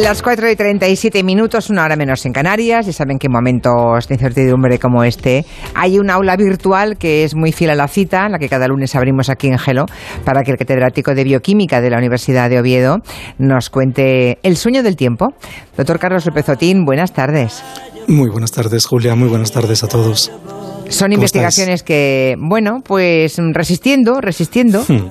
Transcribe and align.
Las 0.00 0.22
4 0.22 0.50
y 0.50 0.56
37 0.56 1.22
minutos, 1.22 1.68
una 1.68 1.84
hora 1.84 1.96
menos 1.96 2.24
en 2.24 2.32
Canarias. 2.32 2.86
Ya 2.86 2.92
saben 2.94 3.18
que 3.18 3.26
en 3.26 3.32
momentos 3.32 4.08
de 4.08 4.14
incertidumbre 4.14 4.78
como 4.78 5.04
este 5.04 5.44
hay 5.74 5.98
un 5.98 6.08
aula 6.08 6.34
virtual 6.36 6.96
que 6.96 7.24
es 7.24 7.34
muy 7.34 7.52
fiel 7.52 7.70
a 7.70 7.74
la 7.74 7.88
cita, 7.88 8.26
la 8.30 8.38
que 8.38 8.48
cada 8.48 8.68
lunes 8.68 8.96
abrimos 8.96 9.28
aquí 9.28 9.48
en 9.48 9.58
Gelo, 9.58 9.84
para 10.24 10.44
que 10.44 10.52
el 10.52 10.56
catedrático 10.56 11.14
de 11.14 11.24
bioquímica 11.24 11.82
de 11.82 11.90
la 11.90 11.98
Universidad 11.98 12.48
de 12.48 12.58
Oviedo 12.58 13.00
nos 13.36 13.68
cuente 13.68 14.38
el 14.42 14.56
sueño 14.56 14.82
del 14.82 14.96
tiempo. 14.96 15.34
Doctor 15.76 15.98
Carlos 15.98 16.24
López 16.24 16.48
Otín, 16.48 16.86
buenas 16.86 17.12
tardes. 17.12 17.62
Muy 18.08 18.30
buenas 18.30 18.50
tardes, 18.50 18.86
Julia. 18.86 19.14
Muy 19.14 19.28
buenas 19.28 19.52
tardes 19.52 19.84
a 19.84 19.88
todos. 19.88 20.32
Son 20.88 21.12
investigaciones 21.12 21.82
que, 21.82 22.36
bueno, 22.38 22.82
pues 22.84 23.36
resistiendo, 23.52 24.20
resistiendo. 24.20 24.84
Hmm. 24.86 25.08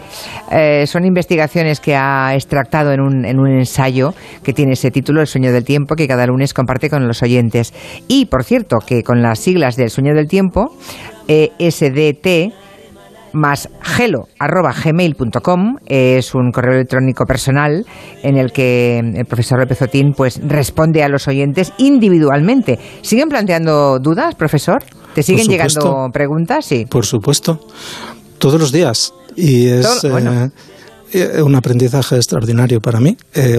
Eh, 0.51 0.85
son 0.85 1.05
investigaciones 1.05 1.79
que 1.79 1.95
ha 1.95 2.35
extractado 2.35 2.91
en 2.91 3.01
un, 3.01 3.25
en 3.25 3.39
un 3.39 3.49
ensayo 3.49 4.13
que 4.43 4.53
tiene 4.53 4.73
ese 4.73 4.91
título, 4.91 5.21
El 5.21 5.27
sueño 5.27 5.51
del 5.51 5.63
tiempo, 5.63 5.95
que 5.95 6.07
cada 6.07 6.25
lunes 6.27 6.53
comparte 6.53 6.89
con 6.89 7.07
los 7.07 7.23
oyentes. 7.23 7.73
Y, 8.07 8.25
por 8.25 8.43
cierto, 8.43 8.79
que 8.85 9.03
con 9.03 9.21
las 9.21 9.39
siglas 9.39 9.75
del 9.75 9.89
sueño 9.89 10.13
del 10.13 10.27
tiempo, 10.27 10.75
ESDT, 11.27 12.53
más 13.33 13.69
gelo 13.81 14.27
arroba 14.39 14.73
gmail.com 14.73 15.77
es 15.85 16.35
un 16.35 16.51
correo 16.51 16.73
electrónico 16.75 17.25
personal 17.25 17.85
en 18.23 18.37
el 18.37 18.51
que 18.51 18.99
el 18.99 19.25
profesor 19.25 19.59
López 19.59 19.81
Otín 19.81 20.13
pues 20.15 20.41
responde 20.45 21.03
a 21.03 21.07
los 21.07 21.27
oyentes 21.27 21.73
individualmente. 21.77 22.79
¿Siguen 23.01 23.29
planteando 23.29 23.99
dudas, 23.99 24.35
profesor? 24.35 24.83
¿Te 25.13 25.23
siguen 25.23 25.47
llegando 25.47 26.09
preguntas? 26.13 26.65
Sí. 26.65 26.85
Por 26.85 27.05
supuesto. 27.05 27.59
Todos 28.37 28.59
los 28.59 28.71
días. 28.71 29.13
Y 29.35 29.67
es. 29.67 30.03
Eh, 30.03 30.49
eh, 31.13 31.41
un 31.41 31.55
aprendizaje 31.55 32.15
extraordinario 32.15 32.79
para 32.79 33.01
mí. 33.01 33.17
Eh, 33.33 33.57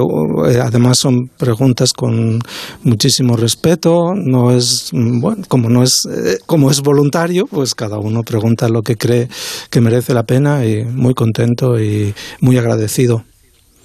además 0.63 0.99
son 0.99 1.29
preguntas 1.37 1.93
con 1.93 2.39
muchísimo 2.83 3.37
respeto. 3.37 4.15
No 4.15 4.53
es 4.53 4.91
bueno 4.93 5.43
como 5.49 5.69
no 5.69 5.83
es 5.83 6.09
como 6.47 6.71
es 6.71 6.81
voluntario, 6.81 7.47
pues 7.47 7.75
cada 7.75 7.99
uno 7.99 8.23
pregunta 8.23 8.69
lo 8.69 8.83
que 8.83 8.97
cree 8.97 9.29
que 9.69 9.81
merece 9.83 10.15
la 10.15 10.23
pena 10.23 10.65
y 10.65 10.85
muy 10.85 11.13
contento 11.13 11.79
y 11.79 12.15
muy 12.41 12.57
agradecido. 12.57 13.25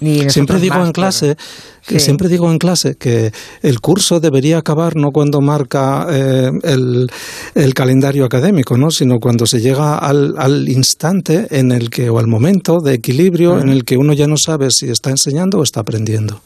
Siempre 0.00 0.60
digo 0.60 0.84
en 0.84 0.92
clase 0.92 1.36
que 1.86 1.98
siempre 1.98 2.28
digo 2.28 2.50
en 2.50 2.58
clase 2.58 2.96
que 2.96 3.32
el 3.62 3.80
curso 3.80 4.20
debería 4.20 4.58
acabar 4.58 4.94
no 4.94 5.10
cuando 5.10 5.40
marca 5.40 6.06
eh, 6.10 6.50
el, 6.62 7.10
el, 7.54 7.74
calendario 7.74 8.24
académico, 8.24 8.76
¿no? 8.76 8.90
sino 8.90 9.18
cuando 9.18 9.46
se 9.46 9.60
llega 9.60 9.96
al, 9.96 10.34
al, 10.36 10.68
instante 10.68 11.46
en 11.50 11.72
el 11.72 11.88
que 11.88 12.10
o 12.10 12.18
al 12.18 12.26
momento 12.26 12.80
de 12.80 12.94
equilibrio 12.94 13.58
en 13.58 13.70
el 13.70 13.84
que 13.84 13.96
uno 13.96 14.12
ya 14.12 14.26
no 14.26 14.36
sabe 14.36 14.70
si 14.70 14.90
está 14.90 15.10
enseñando 15.10 15.58
o 15.58 15.62
está 15.62 15.80
aprendiendo. 15.80 16.42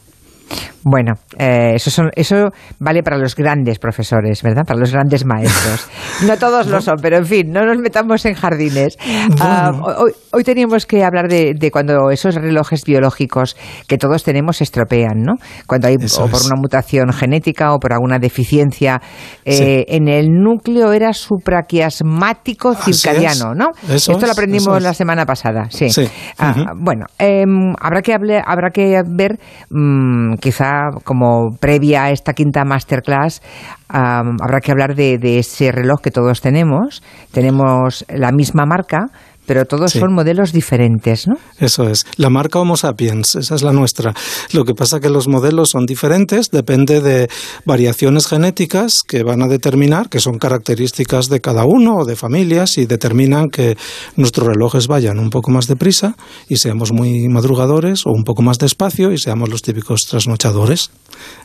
Bueno, 0.83 1.13
eh, 1.37 1.73
eso, 1.75 1.89
son, 1.89 2.11
eso 2.15 2.49
vale 2.79 3.03
para 3.03 3.17
los 3.17 3.35
grandes 3.35 3.79
profesores, 3.79 4.41
¿verdad? 4.43 4.63
Para 4.65 4.79
los 4.79 4.91
grandes 4.91 5.25
maestros. 5.25 5.87
No 6.27 6.37
todos 6.37 6.67
lo 6.67 6.81
son, 6.81 6.95
pero 7.01 7.17
en 7.17 7.25
fin, 7.25 7.51
no 7.51 7.65
nos 7.65 7.77
metamos 7.77 8.25
en 8.25 8.33
jardines. 8.33 8.97
Ah, 9.39 9.71
hoy, 10.31 10.43
teníamos 10.43 10.85
que 10.85 11.03
hablar 11.03 11.27
de, 11.27 11.69
cuando 11.71 12.09
esos 12.11 12.35
relojes 12.35 12.83
biológicos 12.85 13.55
que 13.87 13.97
todos 13.97 14.23
tenemos 14.23 14.57
se 14.57 14.65
estropean, 14.65 15.21
¿no? 15.21 15.33
Cuando 15.67 15.87
hay 15.87 15.95
o 15.95 16.27
por 16.27 16.41
una 16.45 16.59
mutación 16.59 17.11
genética 17.13 17.73
o 17.73 17.79
por 17.79 17.93
alguna 17.93 18.19
deficiencia 18.19 19.01
eh, 19.45 19.85
en 19.87 20.07
el 20.07 20.27
núcleo 20.29 20.91
era 20.91 21.13
supraquiasmático 21.13 22.75
circadiano, 22.75 23.53
¿no? 23.55 23.69
Esto 23.89 24.19
lo 24.19 24.31
aprendimos 24.31 24.81
la 24.81 24.93
semana 24.93 25.25
pasada, 25.25 25.67
sí. 25.69 25.87
Ah, 26.37 26.73
bueno, 26.77 27.05
em, 27.17 27.73
habrá 27.79 28.01
que 28.01 28.13
habrá 28.13 28.69
que 28.71 29.01
ver 29.07 29.39
mm, 29.69 30.35
quizá 30.43 30.91
como 31.05 31.55
previa 31.57 32.03
a 32.03 32.11
esta 32.11 32.33
quinta 32.33 32.65
masterclass, 32.65 33.41
habrá 33.87 34.59
que 34.59 34.71
hablar 34.71 34.93
de, 34.93 35.17
de 35.17 35.39
ese 35.39 35.71
reloj 35.71 36.01
que 36.03 36.11
todos 36.11 36.41
tenemos. 36.41 37.01
Tenemos 37.31 38.03
la 38.09 38.33
misma 38.33 38.65
marca, 38.65 39.05
pero 39.45 39.65
todos 39.65 39.91
son 39.91 40.13
modelos 40.13 40.51
diferentes, 40.51 41.27
¿no? 41.27 41.35
Eso 41.59 41.89
es. 41.89 42.05
La 42.17 42.29
marca 42.29 42.59
Homo 42.59 42.77
sapiens, 42.77 43.35
esa 43.35 43.55
es 43.55 43.63
la 43.63 43.73
nuestra. 43.73 44.13
Lo 44.53 44.63
que 44.65 44.73
pasa 44.73 44.97
es 44.97 45.01
que 45.01 45.09
los 45.09 45.27
modelos 45.27 45.69
son 45.69 45.85
diferentes, 45.85 46.49
depende 46.51 47.01
de 47.01 47.29
variaciones 47.65 48.27
genéticas 48.27 49.01
que 49.03 49.23
van 49.23 49.41
a 49.41 49.47
determinar, 49.47 50.09
que 50.09 50.19
son 50.19 50.37
características 50.37 51.29
de 51.29 51.41
cada 51.41 51.65
uno 51.65 51.97
o 51.97 52.05
de 52.05 52.15
familias 52.15 52.77
y 52.77 52.85
determinan 52.85 53.49
que 53.49 53.77
nuestros 54.15 54.47
relojes 54.47 54.87
vayan 54.87 55.19
un 55.19 55.29
poco 55.29 55.51
más 55.51 55.67
deprisa 55.67 56.15
y 56.47 56.57
seamos 56.57 56.91
muy 56.91 57.27
madrugadores 57.27 58.05
o 58.05 58.11
un 58.11 58.23
poco 58.23 58.41
más 58.41 58.59
despacio 58.59 59.11
y 59.11 59.17
seamos 59.17 59.49
los 59.49 59.61
típicos 59.61 60.05
trasnochadores. 60.05 60.91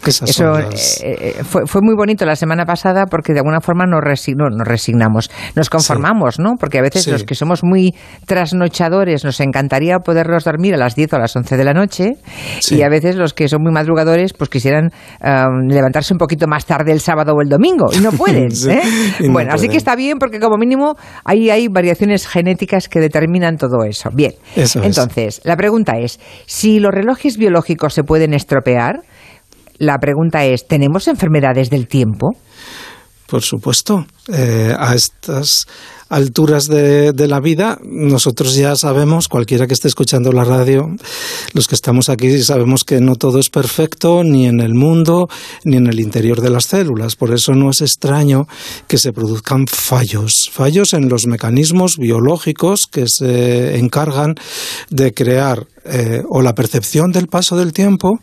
Eso 0.05 0.59
eh, 0.59 0.69
eh, 1.03 1.45
fue, 1.45 1.67
fue, 1.67 1.83
muy 1.83 1.95
bonito 1.95 2.25
la 2.25 2.37
semana 2.37 2.65
pasada 2.65 3.07
porque 3.07 3.33
de 3.33 3.41
alguna 3.41 3.61
forma 3.61 3.85
nos, 3.87 4.01
nos 4.03 4.69
resignamos, 4.69 5.31
nos 5.55 5.69
conformamos, 5.71 6.39
¿no? 6.39 6.55
Porque 6.59 6.79
a 6.79 6.83
veces 6.83 7.07
los 7.07 7.25
que 7.25 7.35
somos 7.35 7.63
muy 7.63 7.88
trasnochadores 8.27 9.25
nos 9.25 9.41
encantaría 9.41 9.99
poderlos 9.99 10.45
dormir 10.45 10.75
a 10.75 10.77
las 10.77 10.95
10 10.95 11.13
o 11.13 11.17
a 11.17 11.19
las 11.21 11.37
11 11.37 11.57
de 11.57 11.65
la 11.65 11.73
noche 11.73 12.13
y 12.71 12.83
a 12.83 12.89
veces 12.89 13.17
los 13.17 13.35
que 13.35 13.49
son 13.49 13.63
muy 13.63 13.73
madrugadores 13.73 14.33
pues 14.33 14.51
quisieran 14.51 14.91
levantarse 15.69 16.15
un 16.15 16.19
poquito 16.19 16.47
más 16.47 16.67
tarde 16.67 16.93
el 16.93 17.01
sábado 17.01 17.33
o 17.35 17.43
el 17.43 17.49
domingo 17.49 17.87
y 17.93 17.99
no 17.99 18.13
pueden. 18.19 18.49
¿eh? 18.69 18.83
bueno, 19.31 19.53
así 19.53 19.69
que 19.69 19.77
está 19.77 19.97
bien 19.97 20.19
porque 20.19 20.41
como 20.41 20.57
mínimo 20.57 20.95
ahí 21.25 21.51
hay 21.51 21.69
variaciones 21.69 22.27
genéticas 22.27 22.89
que 22.89 23.01
determinan 23.01 23.57
todo 23.57 23.85
eso. 23.85 24.11
Bien, 24.13 24.33
entonces 24.57 25.41
la 25.45 25.57
pregunta 25.57 25.99
es, 25.99 26.21
si 26.47 26.81
los 26.81 26.93
relojes 26.93 27.37
biológicos 27.37 27.95
se 27.95 28.03
pueden 28.03 28.35
estropear, 28.35 29.01
la 29.79 29.99
pregunta 29.99 30.45
es, 30.45 30.67
¿tenemos 30.67 31.07
enfermedades 31.09 31.71
del 31.71 31.87
tiempo? 31.87 32.33
Por 33.29 33.43
supuesto. 33.43 34.07
Eh, 34.33 34.75
a 34.77 34.95
estas 34.95 35.67
alturas 36.09 36.67
de, 36.67 37.13
la 37.29 37.41
vida, 37.41 37.79
nosotros 37.85 38.55
ya 38.55 38.75
sabemos, 38.75 39.29
cualquiera 39.29 39.67
que 39.67 39.75
esté 39.75 39.89
escuchando 39.89 40.33
la 40.33 40.45
radio, 40.45 40.97
los 41.53 41.69
que 41.69 41.75
estamos 41.75 42.09
aquí 42.09 42.43
sabemos 42.43 42.85
que 42.85 43.01
no 43.01 43.17
todo 43.17 43.39
es 43.39 43.51
perfecto, 43.51 44.25
ni 44.25 44.47
en 44.47 44.61
el 44.61 44.73
mundo, 44.73 45.29
ni 45.65 45.77
en 45.77 45.89
el 45.89 46.01
interior 46.01 46.41
de 46.41 46.49
las 46.49 46.65
células. 46.65 47.17
Por 47.17 47.35
eso 47.35 47.53
no 47.53 47.69
es 47.69 47.83
extraño 47.83 48.49
que 48.87 48.97
se 48.97 49.13
produzcan 49.13 49.67
fallos, 49.67 50.49
fallos 50.51 50.95
en 50.95 51.11
los 51.11 51.27
mecanismos 51.27 51.99
biológicos 51.99 52.87
que 52.87 53.09
se 53.09 53.77
encargan 53.77 54.37
de 54.89 55.13
crear 55.13 55.67
eh, 55.85 56.23
o 56.31 56.41
la 56.41 56.55
percepción 56.55 57.13
del 57.13 57.29
paso 57.29 57.57
del 57.59 57.75
tiempo, 57.75 58.21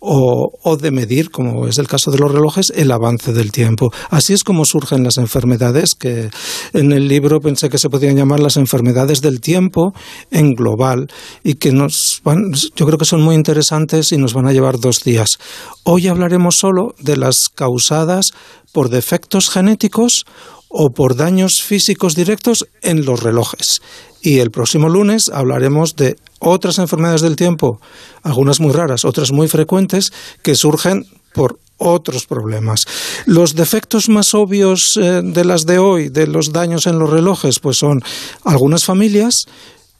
o, 0.00 0.76
de 0.80 0.90
medir, 0.90 1.30
como 1.30 1.66
es 1.66 1.78
el 1.78 1.88
caso 1.88 2.10
de 2.10 2.18
los 2.18 2.30
relojes, 2.30 2.72
el 2.74 2.90
avance 2.90 3.32
del 3.32 3.52
tiempo. 3.52 3.92
Así 4.10 4.32
es 4.32 4.44
como 4.44 4.64
surgen 4.64 5.02
las 5.02 5.18
enfermedades 5.18 5.94
que 5.94 6.30
en 6.72 6.92
el 6.92 7.08
libro 7.08 7.40
pensé 7.40 7.68
que 7.68 7.78
se 7.78 7.90
podían 7.90 8.16
llamar 8.16 8.40
las 8.40 8.56
enfermedades 8.56 9.20
del 9.20 9.40
tiempo 9.40 9.92
en 10.30 10.54
global 10.54 11.08
y 11.42 11.54
que 11.54 11.72
nos 11.72 12.20
van, 12.24 12.52
yo 12.76 12.86
creo 12.86 12.98
que 12.98 13.04
son 13.04 13.22
muy 13.22 13.34
interesantes 13.34 14.12
y 14.12 14.18
nos 14.18 14.34
van 14.34 14.46
a 14.46 14.52
llevar 14.52 14.78
dos 14.78 15.02
días. 15.02 15.38
Hoy 15.84 16.08
hablaremos 16.08 16.56
solo 16.56 16.94
de 17.00 17.16
las 17.16 17.48
causadas 17.54 18.30
por 18.72 18.90
defectos 18.90 19.50
genéticos 19.50 20.24
o 20.68 20.90
por 20.90 21.16
daños 21.16 21.62
físicos 21.62 22.14
directos 22.14 22.66
en 22.82 23.04
los 23.04 23.22
relojes. 23.22 23.80
Y 24.20 24.38
el 24.38 24.50
próximo 24.50 24.88
lunes 24.88 25.30
hablaremos 25.32 25.96
de 25.96 26.16
otras 26.40 26.78
enfermedades 26.78 27.20
del 27.20 27.36
tiempo, 27.36 27.80
algunas 28.22 28.60
muy 28.60 28.72
raras, 28.72 29.04
otras 29.04 29.32
muy 29.32 29.48
frecuentes, 29.48 30.12
que 30.42 30.54
surgen 30.54 31.04
por 31.32 31.58
otros 31.78 32.26
problemas. 32.26 32.84
Los 33.26 33.54
defectos 33.54 34.08
más 34.08 34.34
obvios 34.34 34.98
eh, 35.00 35.22
de 35.22 35.44
las 35.44 35.64
de 35.64 35.78
hoy, 35.78 36.08
de 36.08 36.26
los 36.26 36.52
daños 36.52 36.86
en 36.86 36.98
los 36.98 37.08
relojes, 37.08 37.60
pues 37.60 37.76
son 37.76 38.02
algunas 38.44 38.84
familias 38.84 39.46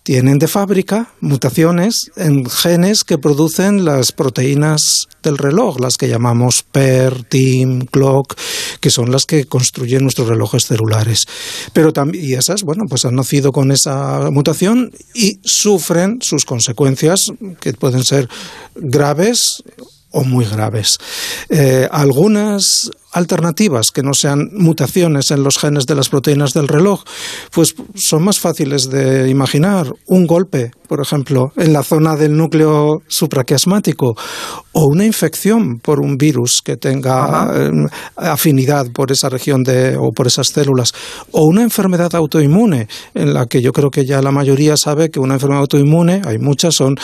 tienen 0.09 0.39
de 0.39 0.49
fábrica 0.49 1.13
mutaciones 1.21 2.11
en 2.17 2.49
genes 2.49 3.05
que 3.05 3.19
producen 3.19 3.85
las 3.85 4.11
proteínas 4.11 5.07
del 5.23 5.37
reloj, 5.37 5.79
las 5.81 5.99
que 5.99 6.09
llamamos 6.09 6.63
PER, 6.63 7.25
TIM, 7.25 7.81
clock, 7.81 8.35
que 8.81 8.89
son 8.89 9.13
las 9.13 9.27
que 9.27 9.45
construyen 9.45 10.05
nuestros 10.05 10.29
relojes 10.29 10.65
celulares. 10.65 11.27
Pero 11.75 11.93
también, 11.93 12.25
y 12.25 12.33
esas, 12.33 12.63
bueno, 12.63 12.85
pues 12.89 13.05
han 13.05 13.17
nacido 13.17 13.53
con 13.53 13.71
esa 13.71 14.31
mutación 14.31 14.93
y 15.15 15.41
sufren 15.45 16.23
sus 16.23 16.47
consecuencias, 16.47 17.31
que 17.61 17.75
pueden 17.75 18.03
ser 18.03 18.31
graves 18.77 19.63
o 20.11 20.25
muy 20.25 20.47
graves. 20.47 20.97
Eh, 21.51 21.87
algunas 21.93 22.91
alternativas 23.13 23.91
que 23.91 24.03
no 24.03 24.13
sean 24.15 24.49
mutaciones 24.53 25.31
en 25.31 25.43
los 25.43 25.59
genes 25.59 25.87
de 25.87 25.95
las 25.95 26.09
proteínas 26.09 26.53
del 26.53 26.69
reloj, 26.69 27.03
pues 27.53 27.75
son 27.95 28.25
más 28.25 28.39
fáciles 28.39 28.91
de 28.91 29.29
imaginar. 29.29 29.93
Un 30.07 30.27
golpe, 30.27 30.71
por 30.89 31.01
ejemplo, 31.01 31.53
en 31.57 31.73
la 31.73 31.83
zona 31.83 32.17
del 32.17 32.37
núcleo 32.37 33.03
supraquiasmático 33.07 34.15
o 34.73 34.87
una 34.87 35.05
infección 35.05 35.79
por 35.81 36.01
un 36.01 36.17
virus 36.17 36.61
que 36.63 36.77
tenga 36.77 37.51
eh, 37.55 37.71
afinidad 38.17 38.87
por 38.93 39.11
esa 39.11 39.29
región 39.29 39.63
de, 39.63 39.97
o 39.97 40.11
por 40.13 40.27
esas 40.27 40.49
células 40.49 40.93
o 41.33 41.45
una 41.45 41.63
enfermedad 41.63 42.15
autoinmune 42.15 42.89
en 43.15 43.35
la 43.35 43.47
que 43.47 43.63
yo 43.63 43.73
creo 43.73 43.91
que 43.91 44.05
ya 44.05 44.23
la 44.23 44.31
mayoría 44.31 44.77
sabe 44.77 45.11
que 45.11 45.21
una 45.21 45.35
enfermedad 45.35 45.63
autoinmune, 45.63 46.23
hay 46.25 46.39
muchas, 46.39 46.75
son 46.75 46.97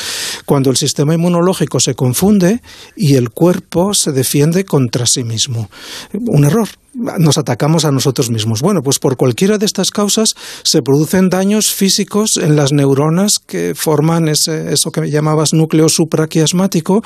cuando 0.47 0.71
el 0.71 0.77
sistema 0.77 1.15
inmunológico 1.15 1.81
se 1.81 1.95
confunde 1.95 2.61
y 2.97 3.15
el 3.15 3.31
cuerpo 3.31 3.95
se 3.95 4.13
defiende 4.13 4.65
contra 4.65 5.07
sí 5.07 5.25
mismo 5.25 5.69
un 6.13 6.45
error. 6.45 6.69
Nos 6.95 7.39
atacamos 7.39 7.85
a 7.85 7.91
nosotros 7.91 8.31
mismos. 8.31 8.63
Bueno, 8.63 8.81
pues 8.83 9.01
por 9.01 9.17
cualquiera 9.17 9.59
de 9.59 9.67
estas 9.67 9.91
causas 9.91 10.35
se 10.63 10.81
producen 10.81 11.29
daños 11.29 11.73
físicos 11.73 12.37
en 12.37 12.55
las 12.55 12.73
neuronas 12.73 13.41
que 13.45 13.75
forman 13.75 14.29
ese, 14.29 14.73
eso 14.73 14.93
que 14.93 15.11
llamabas 15.11 15.53
núcleo 15.53 15.89
supraquiasmático, 15.89 17.03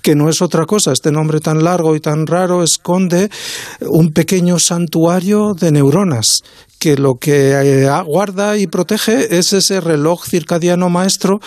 que 0.00 0.14
no 0.14 0.28
es 0.28 0.42
otra 0.42 0.64
cosa. 0.64 0.92
Este 0.92 1.10
nombre 1.10 1.40
tan 1.40 1.64
largo 1.64 1.96
y 1.96 2.00
tan 2.00 2.26
raro 2.26 2.62
esconde 2.62 3.30
un 3.80 4.12
pequeño 4.12 4.60
santuario 4.60 5.54
de 5.58 5.72
neuronas 5.72 6.42
que 6.78 6.96
lo 6.96 7.14
que 7.14 7.52
eh, 7.52 8.02
guarda 8.04 8.58
y 8.58 8.66
protege 8.66 9.38
es 9.38 9.52
ese 9.52 9.80
reloj 9.80 10.24
circadiano 10.26 10.88
maestro 10.88 11.40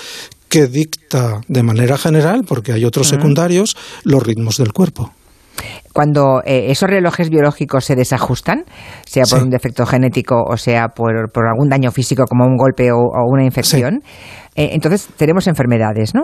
que 0.48 0.68
dicta 0.68 1.42
de 1.50 1.64
manera 1.64 1.98
general, 1.98 2.46
porque 2.48 2.72
hay 2.72 2.86
otros 2.86 3.10
secundarios, 3.10 3.76
los 4.04 4.24
ritmos 4.24 4.58
del 4.58 4.72
cuerpo 4.72 5.12
cuando 5.94 6.42
eh, 6.46 6.66
esos 6.70 6.90
relojes 6.90 7.30
biológicos 7.30 7.86
se 7.86 7.96
desajustan, 7.96 8.66
sea 9.06 9.24
por 9.30 9.42
un 9.42 9.50
defecto 9.50 9.86
genético 9.86 10.36
o 10.44 10.58
sea 10.58 10.90
por, 10.90 11.16
algún 11.16 11.70
daño 11.70 11.92
físico 11.92 12.26
como 12.28 12.46
un 12.46 12.58
golpe 12.58 12.92
o, 12.92 13.00
una 13.28 13.46
infección, 13.46 14.02
eh, 14.56 14.70
entonces 14.74 15.08
tenemos 15.18 15.48
enfermedades, 15.48 16.14
¿no? 16.14 16.24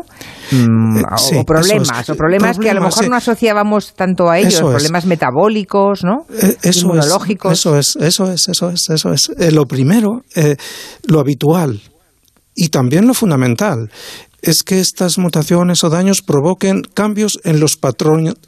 Mm, 0.52 0.98
eh, 0.98 1.40
o, 1.40 1.44
problemas, 1.46 2.10
o 2.10 2.16
problemas 2.16 2.60
que 2.60 2.70
a 2.70 2.74
lo 2.74 2.82
mejor 2.82 3.10
no 3.10 3.16
asociábamos 3.16 3.94
tanto 3.94 4.30
a 4.30 4.40
ellos, 4.40 4.62
problemas 4.62 5.06
metabólicos, 5.06 6.04
¿no? 6.04 6.26
Inmunológicos. 6.64 7.54
eso 7.54 7.78
es, 7.78 7.96
eso 7.96 8.32
es, 8.32 8.50
eso 8.50 8.70
es, 8.70 8.90
eso 8.90 9.14
es. 9.14 9.54
lo 9.54 9.66
primero, 9.66 10.24
lo 11.08 11.20
habitual 11.20 11.80
y 12.56 12.70
también 12.70 13.08
lo 13.08 13.14
fundamental 13.14 13.90
es 14.42 14.64
que 14.64 14.80
estas 14.80 15.18
mutaciones 15.18 15.84
o 15.84 15.90
daños 15.90 16.22
provoquen 16.22 16.82
cambios 16.94 17.40
en 17.44 17.60
los, 17.60 17.78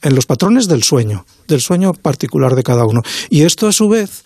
en 0.01 0.16
los 0.16 0.25
patrones 0.25 0.68
del 0.68 0.84
sueño, 0.84 1.25
del 1.48 1.62
sueño 1.62 1.94
particular 1.94 2.56
de 2.56 2.63
cada 2.63 2.86
uno. 2.86 3.01
Y 3.30 3.44
esto 3.44 3.68
a 3.68 3.72
su 3.72 3.90
vez 3.90 4.24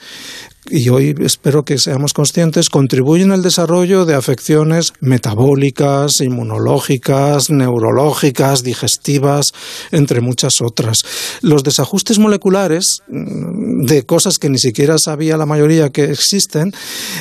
y 0.70 0.90
hoy 0.90 1.16
espero 1.22 1.64
que 1.64 1.78
seamos 1.78 2.14
conscientes, 2.14 2.70
contribuyen 2.70 3.32
al 3.32 3.42
desarrollo 3.42 4.06
de 4.06 4.16
afecciones 4.16 4.94
metabólicas, 5.00 6.22
inmunológicas, 6.22 7.50
neurológicas, 7.50 8.64
digestivas, 8.64 9.54
entre 9.92 10.22
muchas 10.22 10.62
otras. 10.62 11.04
Los 11.42 11.64
desajustes 11.64 12.20
moleculares 12.20 13.02
mm, 13.08 13.86
de 13.86 14.04
cosas 14.04 14.40
que 14.40 14.50
ni 14.50 14.58
siquiera 14.58 14.98
sabía 14.98 15.38
la 15.38 15.46
mayoría 15.46 15.90
que 15.90 16.06
existen 16.06 16.74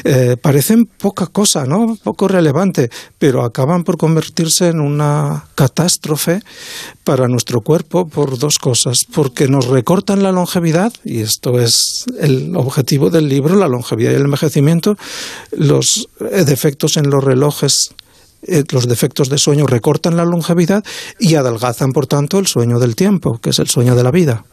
eh, 0.05 0.37
parecen 0.41 0.87
poca 0.87 1.27
cosa, 1.27 1.65
¿no? 1.65 1.97
Poco 2.03 2.29
relevante, 2.29 2.91
pero 3.19 3.45
acaban 3.45 3.85
por 3.85 3.97
convertirse 3.97 4.69
en 4.69 4.81
una 4.81 5.47
catástrofe 5.55 6.41
para 7.05 7.29
nuestro 7.29 7.61
cuerpo 7.61 8.09
por 8.09 8.39
dos 8.39 8.59
cosas, 8.59 9.07
porque 9.13 9.49
nos 9.49 9.67
recortan 9.67 10.23
la 10.23 10.33
longevidad 10.33 10.93
y 11.05 11.21
esto 11.21 11.61
es 11.61 12.05
el 12.21 12.57
objetivo 12.57 13.11
del 13.11 13.29
libro, 13.29 13.36
la 13.41 13.69
longevidad 13.69 14.13
y 14.13 14.15
el 14.15 14.23
envejecimiento, 14.23 14.97
los 15.53 16.09
eh, 16.21 16.45
defectos 16.45 16.97
en 16.97 17.11
los 17.11 17.23
relojes 17.23 17.95
eh, 18.43 18.63
los 18.71 18.87
defectos 18.87 19.29
de 19.29 19.39
sueño 19.39 19.67
recortan 19.67 20.17
la 20.17 20.25
longevidad 20.25 20.85
y 21.19 21.35
adelgazan, 21.35 21.91
por 21.91 22.07
tanto, 22.07 22.39
el 22.39 22.47
sueño 22.47 22.79
del 22.79 22.95
tiempo, 22.95 23.39
que 23.39 23.51
es 23.51 23.59
el 23.59 23.67
sueño 23.67 23.97
de 23.97 24.05
la 24.05 24.11
vida. 24.11 24.45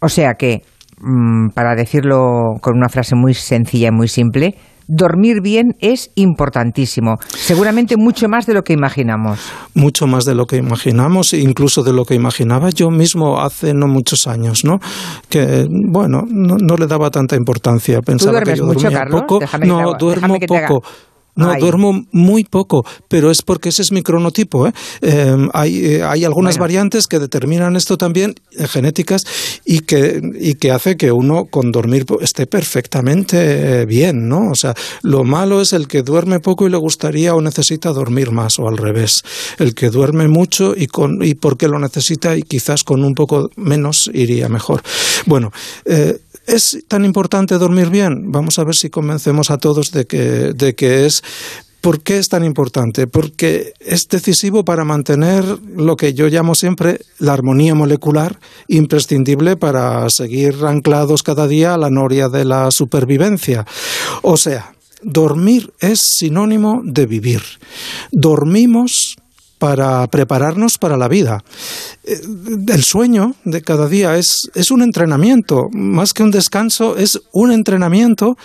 O 0.00 0.08
sea 0.08 0.34
que, 0.34 0.62
mm, 0.98 1.50
para 1.54 1.74
decirlo 1.76 2.54
con 2.60 2.76
una 2.76 2.88
frase 2.88 3.14
muy 3.14 3.34
sencilla 3.34 3.88
y 3.88 3.92
muy 3.92 4.08
simple, 4.08 4.56
dormir 4.88 5.40
bien 5.42 5.76
es 5.80 6.10
importantísimo, 6.14 7.18
seguramente 7.28 7.96
mucho 7.96 8.28
más 8.28 8.46
de 8.46 8.54
lo 8.54 8.62
que 8.62 8.72
imaginamos. 8.72 9.40
Mucho 9.74 10.06
más 10.06 10.24
de 10.24 10.34
lo 10.34 10.46
que 10.46 10.56
imaginamos, 10.56 11.32
incluso 11.32 11.82
de 11.82 11.92
lo 11.92 12.04
que 12.04 12.14
imaginaba 12.14 12.70
yo 12.70 12.90
mismo 12.90 13.40
hace 13.40 13.74
no 13.74 13.86
muchos 13.86 14.26
años, 14.26 14.64
¿no? 14.64 14.78
Que, 15.28 15.66
bueno, 15.68 16.22
no, 16.28 16.76
le 16.76 16.86
daba 16.86 17.10
tanta 17.10 17.36
importancia. 17.36 18.00
Pensaba 18.00 18.42
que 18.42 18.56
yo 18.56 18.64
mucho, 18.64 18.82
dormía 18.82 18.98
Carlos? 19.00 19.22
poco. 19.22 19.40
no, 19.64 19.94
duermo 19.98 20.36
poco. 20.46 20.82
No, 21.36 21.54
duermo 21.58 22.06
muy 22.12 22.44
poco, 22.44 22.84
pero 23.08 23.30
es 23.30 23.42
porque 23.42 23.68
ese 23.68 23.82
es 23.82 23.92
mi 23.92 24.02
cronotipo. 24.02 24.66
¿eh? 24.66 24.72
Em, 25.02 25.50
hay, 25.52 25.84
eh, 25.84 26.02
hay, 26.02 26.24
algunas 26.24 26.56
variantes 26.56 27.06
que 27.06 27.18
determinan 27.18 27.76
esto 27.76 27.98
también, 27.98 28.34
eh, 28.52 28.66
genéticas, 28.66 29.24
y 29.64 29.80
que, 29.80 30.22
y 30.40 30.54
que 30.54 30.70
hace 30.70 30.96
que 30.96 31.12
uno 31.12 31.44
con 31.44 31.72
dormir 31.72 32.06
esté 32.22 32.46
perfectamente 32.46 33.84
bien, 33.84 34.28
¿no? 34.28 34.50
O 34.50 34.54
sea, 34.54 34.74
lo 35.02 35.24
malo 35.24 35.60
es 35.60 35.74
el 35.74 35.88
que 35.88 36.02
duerme 36.02 36.40
poco 36.40 36.66
y 36.66 36.70
le 36.70 36.78
gustaría 36.78 37.34
o 37.34 37.42
necesita 37.42 37.92
dormir 37.92 38.30
más, 38.30 38.58
o 38.58 38.66
al 38.66 38.78
revés. 38.78 39.22
El 39.58 39.74
que 39.74 39.90
duerme 39.90 40.28
mucho 40.28 40.74
y, 40.74 40.86
con, 40.86 41.22
y 41.22 41.34
porque 41.34 41.68
lo 41.68 41.78
necesita 41.78 42.34
y 42.34 42.42
quizás 42.42 42.82
con 42.82 43.04
un 43.04 43.12
poco 43.14 43.50
menos 43.56 44.10
iría 44.14 44.48
mejor. 44.48 44.82
Bueno, 45.26 45.52
¿Es 46.46 46.84
tan 46.88 47.04
importante 47.04 47.58
dormir 47.58 47.90
bien? 47.90 48.30
Vamos 48.30 48.58
a 48.58 48.64
ver 48.64 48.74
si 48.74 48.88
convencemos 48.88 49.50
a 49.50 49.58
todos 49.58 49.90
de 49.90 50.06
que, 50.06 50.52
de 50.54 50.74
que 50.74 51.06
es 51.06 51.22
¿Por 51.86 52.00
qué 52.00 52.18
es 52.18 52.28
tan 52.28 52.44
importante? 52.44 53.06
Porque 53.06 53.72
es 53.78 54.08
decisivo 54.08 54.64
para 54.64 54.84
mantener 54.84 55.44
lo 55.76 55.96
que 55.96 56.14
yo 56.14 56.26
llamo 56.26 56.56
siempre 56.56 56.98
la 57.20 57.32
armonía 57.32 57.76
molecular, 57.76 58.40
imprescindible 58.66 59.56
para 59.56 60.10
seguir 60.10 60.64
anclados 60.64 61.22
cada 61.22 61.46
día 61.46 61.74
a 61.74 61.78
la 61.78 61.88
noria 61.88 62.28
de 62.28 62.44
la 62.44 62.72
supervivencia. 62.72 63.64
O 64.22 64.36
sea, 64.36 64.74
dormir 65.02 65.72
es 65.78 66.00
sinónimo 66.00 66.82
de 66.84 67.06
vivir. 67.06 67.42
Dormimos 68.10 69.14
para 69.58 70.06
prepararnos 70.08 70.78
para 70.78 70.96
la 70.96 71.08
vida. 71.08 71.42
Eh, 72.04 72.20
el 72.68 72.84
sueño 72.84 73.34
de 73.44 73.62
cada 73.62 73.88
día 73.88 74.16
es, 74.16 74.50
es 74.54 74.70
un 74.70 74.82
entrenamiento, 74.82 75.68
más 75.72 76.12
que 76.12 76.22
un 76.22 76.30
descanso, 76.30 76.96
es 76.96 77.20
un 77.32 77.52
entrenamiento 77.52 78.36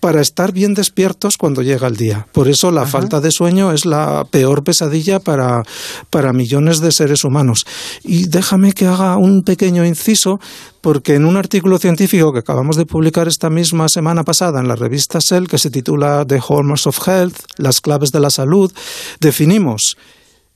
para 0.00 0.20
estar 0.20 0.52
bien 0.52 0.74
despiertos 0.74 1.36
cuando 1.36 1.62
llega 1.62 1.88
el 1.88 1.96
día. 1.96 2.28
Por 2.32 2.48
eso 2.48 2.70
la 2.70 2.86
falta 2.86 3.20
de 3.20 3.32
sueño 3.32 3.72
es 3.72 3.86
la 3.86 4.24
peor 4.30 4.62
pesadilla 4.62 5.20
para, 5.20 5.62
para 6.10 6.32
millones 6.32 6.80
de 6.80 6.92
seres 6.92 7.24
humanos. 7.24 7.66
Y 8.04 8.26
déjame 8.26 8.72
que 8.72 8.86
haga 8.86 9.16
un 9.16 9.42
pequeño 9.42 9.84
inciso, 9.84 10.38
porque 10.80 11.14
en 11.14 11.24
un 11.24 11.36
artículo 11.36 11.78
científico 11.78 12.32
que 12.32 12.40
acabamos 12.40 12.76
de 12.76 12.86
publicar 12.86 13.26
esta 13.26 13.50
misma 13.50 13.88
semana 13.88 14.22
pasada 14.22 14.60
en 14.60 14.68
la 14.68 14.76
revista 14.76 15.20
Cell, 15.20 15.46
que 15.46 15.58
se 15.58 15.70
titula 15.70 16.24
The 16.24 16.40
Hallmarks 16.46 16.86
of 16.86 17.08
Health, 17.08 17.38
las 17.56 17.80
claves 17.80 18.12
de 18.12 18.20
la 18.20 18.30
salud, 18.30 18.72
definimos 19.18 19.96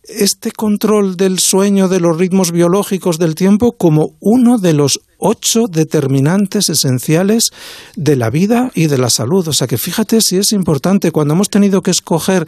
este 0.03 0.53
control 0.53 1.17
del 1.17 1.39
sueño, 1.39 1.89
de 1.89 2.01
los 2.01 2.19
ritmos 2.19 2.53
biológicos 2.53 3.19
del 3.19 3.35
tiempo, 3.35 3.73
como 3.73 4.17
uno 4.21 4.59
de 4.59 4.73
los 4.73 5.01
ocho 5.21 5.67
determinantes 5.71 6.69
esenciales 6.69 7.51
de 7.97 8.17
la 8.17 8.31
vida 8.31 8.71
y 8.75 8.87
de 8.87 8.99
la 8.99 9.11
salud. 9.11 9.47
O 9.49 9.53
sea 9.53 9.67
que 9.67 9.79
fíjate 9.79 10.21
si 10.21 10.39
es 10.39 10.53
importante 10.53 11.13
cuando 11.13 11.35
hemos 11.35 11.51
tenido 11.51 11.83
que 11.83 11.91
escoger, 11.91 12.47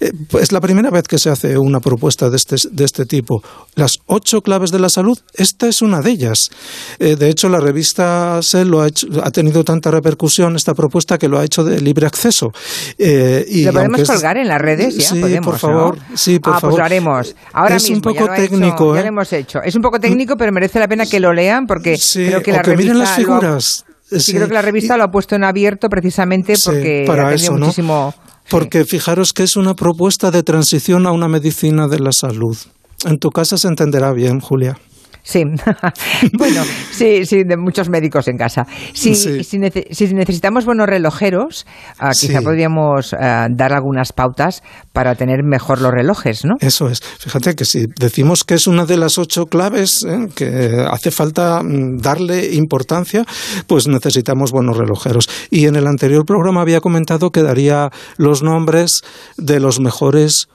eh, 0.00 0.12
es 0.40 0.52
la 0.52 0.60
primera 0.60 0.90
vez 0.90 1.04
que 1.04 1.18
se 1.18 1.30
hace 1.30 1.58
una 1.58 1.80
propuesta 1.80 2.30
de 2.30 2.36
este, 2.36 2.56
de 2.70 2.84
este 2.84 3.06
tipo, 3.06 3.42
las 3.74 3.98
ocho 4.06 4.40
claves 4.42 4.70
de 4.70 4.78
la 4.78 4.88
salud, 4.88 5.18
esta 5.34 5.68
es 5.68 5.82
una 5.82 6.00
de 6.00 6.10
ellas. 6.10 6.50
Eh, 6.98 7.16
de 7.16 7.28
hecho, 7.28 7.48
la 7.48 7.60
revista 7.60 8.40
Cell 8.42 8.68
lo 8.68 8.82
ha, 8.82 8.86
ha, 8.86 9.30
tenido 9.30 9.64
tanta 9.64 9.90
repercusión 9.90 10.56
esta 10.56 10.74
propuesta 10.74 11.18
que 11.18 11.28
lo 11.28 11.38
ha 11.38 11.44
hecho 11.44 11.64
de 11.64 11.80
libre 11.80 12.06
acceso. 12.06 12.52
Eh, 12.98 13.44
y 13.48 13.64
¿Lo 13.64 13.72
podemos 13.72 14.02
colgar 14.08 14.36
en 14.36 14.48
las 14.48 14.60
redes? 14.60 14.96
Ya, 14.96 15.08
sí, 15.08 15.20
por 15.42 15.58
favor. 15.58 15.98
Sí, 16.14 16.38
por 16.38 16.54
ah, 16.54 16.58
pues 16.60 16.76
lo 16.76 16.84
haremos. 16.84 17.34
Ahora 17.52 17.76
es 17.76 17.88
un 17.90 18.00
poco 18.00 18.28
técnico. 18.34 18.94
ya 18.94 19.02
lo 19.02 19.08
hemos 19.08 19.32
hecho. 19.32 19.60
Es 19.62 19.74
un 19.74 19.82
poco 19.82 19.98
técnico, 19.98 20.36
pero 20.36 20.52
merece 20.52 20.78
la 20.78 20.88
pena 20.88 21.06
que 21.06 21.20
lo 21.20 21.32
lean 21.32 21.66
porque 21.66 21.96
Sí, 22.02 22.26
creo 22.26 22.42
que 22.42 22.52
la 22.52 22.62
miren 22.76 22.98
las 22.98 23.10
figuras. 23.16 23.84
sí, 24.10 24.32
creo 24.32 24.48
que 24.48 24.54
la 24.54 24.62
revista 24.62 24.96
lo 24.96 25.04
ha 25.04 25.10
puesto 25.10 25.34
en 25.34 25.44
abierto 25.44 25.88
precisamente 25.88 26.54
porque 26.64 27.04
para 27.06 27.28
ha 27.28 27.34
eso, 27.34 27.52
muchísimo... 27.56 28.14
Porque 28.50 28.84
fijaros 28.84 29.32
que 29.32 29.44
es 29.44 29.56
una 29.56 29.74
propuesta 29.74 30.30
de 30.30 30.42
transición 30.42 31.06
a 31.06 31.12
una 31.12 31.28
medicina 31.28 31.86
de 31.86 32.00
la 32.00 32.12
salud. 32.12 32.56
En 33.04 33.18
tu 33.18 33.30
casa 33.30 33.56
se 33.56 33.68
entenderá 33.68 34.12
bien, 34.12 34.40
Julia. 34.40 34.78
Sí, 35.24 35.44
bueno, 36.32 36.62
sí, 36.90 37.24
sí, 37.26 37.44
de 37.44 37.56
muchos 37.56 37.88
médicos 37.88 38.26
en 38.26 38.36
casa. 38.36 38.66
Si, 38.92 39.14
si, 39.14 39.58
necesitamos 39.58 40.64
buenos 40.64 40.88
relojeros, 40.88 41.64
ah, 41.98 42.10
quizá 42.10 42.42
podríamos 42.42 43.14
ah, 43.14 43.46
dar 43.48 43.72
algunas 43.72 44.12
pautas 44.12 44.62
para 44.92 45.14
tener 45.14 45.44
mejor 45.44 45.80
los 45.80 45.92
relojes, 45.92 46.44
¿no? 46.44 46.54
Eso 46.58 46.88
es. 46.88 47.00
Fíjate 47.02 47.54
que 47.54 47.64
si 47.64 47.86
decimos 47.98 48.42
que 48.42 48.54
es 48.54 48.66
una 48.66 48.84
de 48.84 48.96
las 48.96 49.18
ocho 49.18 49.46
claves 49.46 50.04
¿eh? 50.04 50.26
que 50.34 50.84
hace 50.90 51.12
falta 51.12 51.62
mm, 51.62 51.98
darle 51.98 52.54
importancia, 52.54 53.24
pues 53.68 53.86
necesitamos 53.86 54.50
buenos 54.50 54.76
relojeros. 54.76 55.28
Y 55.50 55.66
en 55.66 55.76
el 55.76 55.86
anterior 55.86 56.24
programa 56.24 56.62
había 56.62 56.80
comentado 56.80 57.30
que 57.30 57.42
daría 57.42 57.90
los 58.16 58.42
nombres 58.42 59.02
de 59.36 59.60
los 59.60 59.78
mejores 59.78 60.48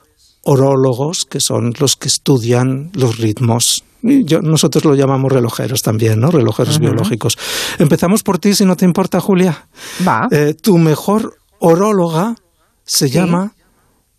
orólogos, 0.44 1.26
que 1.26 1.40
son 1.40 1.74
los 1.80 1.96
que 1.96 2.08
estudian 2.08 2.92
los 2.94 3.18
ritmos 3.18 3.84
nosotros 4.02 4.86
lo 4.86 4.96
llamamos 4.96 5.32
relojeros 5.32 5.82
también, 5.82 6.20
¿no? 6.20 6.32
Relojeros 6.32 6.80
biológicos. 6.80 7.38
Empezamos 7.80 8.24
por 8.24 8.40
ti, 8.40 8.54
si 8.54 8.66
no 8.66 8.76
te 8.76 8.86
importa, 8.86 9.20
Julia. 9.20 9.68
Va. 10.08 10.28
Eh, 10.32 10.54
tu 10.54 10.78
mejor 10.78 11.38
oróloga 11.60 12.36
se 12.84 13.10
llama 13.10 13.54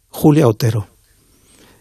Julia 0.09 0.49
Otero. 0.49 0.89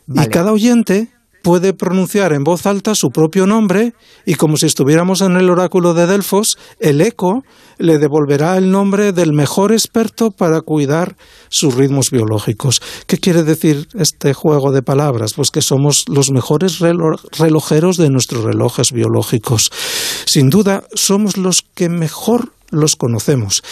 Y 0.07 0.27
cada 0.27 0.51
oyente 0.51 1.09
puede 1.47 1.71
pronunciar 1.71 2.33
en 2.33 2.43
voz 2.43 2.65
alta 2.65 2.93
su 2.93 3.07
propio 3.07 3.47
nombre 3.47 3.93
y 4.25 4.35
como 4.35 4.57
si 4.57 4.65
estuviéramos 4.65 5.21
en 5.21 5.37
el 5.37 5.49
oráculo 5.49 5.93
de 5.93 6.05
Delfos, 6.05 6.57
el 6.77 6.99
eco 6.99 7.45
le 7.77 7.99
devolverá 7.99 8.57
el 8.57 8.69
nombre 8.69 9.13
del 9.13 9.31
mejor 9.31 9.71
experto 9.71 10.31
para 10.31 10.59
cuidar 10.59 11.15
sus 11.47 11.75
ritmos 11.75 12.11
biológicos. 12.11 12.81
¿Qué 13.05 13.17
quiere 13.17 13.43
decir 13.43 13.87
este 13.97 14.33
juego 14.33 14.73
de 14.73 14.81
palabras? 14.81 15.35
Pues 15.35 15.49
que 15.49 15.61
somos 15.61 16.03
los 16.09 16.31
mejores 16.31 16.79
relojeros 16.79 17.95
de 17.95 18.09
nuestros 18.09 18.43
relojes 18.43 18.91
biológicos. 18.91 19.71
Sin 20.25 20.49
duda, 20.49 20.83
somos 20.95 21.37
los 21.37 21.61
que 21.61 21.87
mejor 21.87 22.51
los 22.69 22.95
conocemos. 22.95 23.63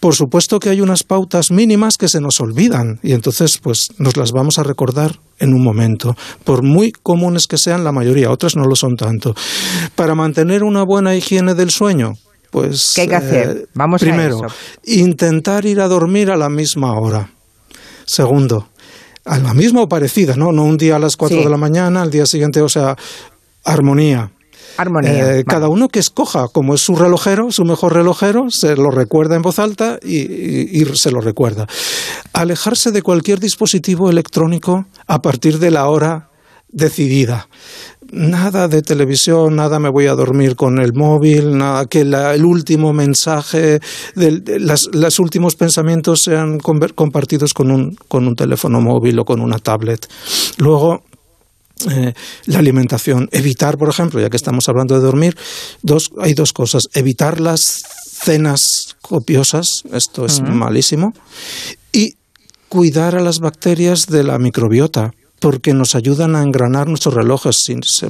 Por 0.00 0.14
supuesto 0.14 0.60
que 0.60 0.70
hay 0.70 0.80
unas 0.80 1.02
pautas 1.02 1.50
mínimas 1.50 1.96
que 1.96 2.08
se 2.08 2.20
nos 2.20 2.40
olvidan 2.40 3.00
y 3.02 3.12
entonces 3.12 3.58
pues 3.58 3.88
nos 3.98 4.16
las 4.16 4.32
vamos 4.32 4.58
a 4.58 4.62
recordar 4.62 5.18
en 5.38 5.54
un 5.54 5.62
momento, 5.62 6.16
por 6.44 6.62
muy 6.62 6.90
comunes 6.90 7.46
que 7.46 7.58
sean 7.58 7.84
la 7.84 7.92
mayoría, 7.92 8.30
otras 8.30 8.56
no 8.56 8.64
lo 8.64 8.74
son 8.74 8.96
tanto. 8.96 9.34
Para 9.94 10.14
mantener 10.14 10.64
una 10.64 10.82
buena 10.82 11.14
higiene 11.14 11.54
del 11.54 11.70
sueño, 11.70 12.14
pues 12.50 12.92
¿Qué 12.94 13.02
hay 13.02 13.08
que 13.08 13.14
hacer? 13.14 13.48
Eh, 13.50 13.66
vamos 13.74 14.00
primero, 14.00 14.40
intentar 14.84 15.64
ir 15.66 15.80
a 15.80 15.88
dormir 15.88 16.30
a 16.30 16.36
la 16.36 16.48
misma 16.48 16.98
hora. 16.98 17.30
Segundo, 18.04 18.68
a 19.24 19.38
la 19.38 19.52
misma 19.52 19.82
o 19.82 19.88
parecida, 19.88 20.34
¿no? 20.34 20.50
No 20.52 20.64
un 20.64 20.78
día 20.78 20.96
a 20.96 20.98
las 20.98 21.16
cuatro 21.16 21.38
de 21.38 21.50
la 21.50 21.58
mañana, 21.58 22.02
al 22.02 22.10
día 22.10 22.26
siguiente, 22.26 22.62
o 22.62 22.68
sea, 22.68 22.96
armonía. 23.64 24.32
Armonía. 24.78 25.38
Eh, 25.38 25.44
cada 25.44 25.68
uno 25.68 25.88
que 25.88 25.98
escoja, 25.98 26.46
como 26.48 26.74
es 26.74 26.80
su 26.80 26.94
relojero, 26.94 27.50
su 27.50 27.64
mejor 27.64 27.94
relojero, 27.94 28.46
se 28.50 28.76
lo 28.76 28.90
recuerda 28.90 29.34
en 29.34 29.42
voz 29.42 29.58
alta 29.58 29.98
y, 30.02 30.84
se 30.94 31.10
lo 31.10 31.20
recuerda. 31.20 31.66
Alejarse 32.32 32.92
de 32.92 33.02
cualquier 33.02 33.40
dispositivo 33.40 34.08
electrónico 34.08 34.86
a 35.08 35.20
partir 35.20 35.58
de 35.58 35.72
la 35.72 35.88
hora 35.88 36.30
decidida. 36.68 37.48
Nada 38.12 38.68
de 38.68 38.80
televisión, 38.82 39.56
nada 39.56 39.80
me 39.80 39.88
voy 39.88 40.06
a 40.06 40.14
dormir 40.14 40.54
con 40.54 40.78
el 40.78 40.92
móvil, 40.94 41.58
nada 41.58 41.86
que 41.86 42.02
el 42.02 42.44
último 42.44 42.92
mensaje, 42.92 43.80
los 44.14 45.18
últimos 45.18 45.56
pensamientos 45.56 46.22
sean 46.22 46.58
compartidos 46.58 47.52
con 47.52 47.72
un, 47.72 47.96
con 48.06 48.28
un 48.28 48.36
teléfono 48.36 48.80
móvil 48.80 49.18
o 49.18 49.24
con 49.24 49.40
una 49.40 49.58
tablet. 49.58 50.08
Luego, 50.56 51.02
eh, 51.90 52.14
la 52.46 52.58
alimentación. 52.58 53.28
Evitar, 53.32 53.78
por 53.78 53.88
ejemplo, 53.88 54.20
ya 54.20 54.30
que 54.30 54.36
estamos 54.36 54.68
hablando 54.68 54.94
de 54.94 55.00
dormir, 55.00 55.36
dos, 55.82 56.10
hay 56.20 56.34
dos 56.34 56.52
cosas. 56.52 56.84
Evitar 56.94 57.40
las 57.40 57.82
cenas 58.22 58.96
copiosas, 59.00 59.82
esto 59.92 60.26
es 60.26 60.40
malísimo, 60.40 61.12
y 61.92 62.14
cuidar 62.68 63.14
a 63.14 63.20
las 63.20 63.38
bacterias 63.38 64.06
de 64.06 64.24
la 64.24 64.38
microbiota 64.38 65.12
porque 65.40 65.74
nos 65.74 65.94
ayudan 65.94 66.36
a 66.36 66.42
engranar 66.42 66.88
nuestros 66.88 67.14
relojes. 67.14 67.56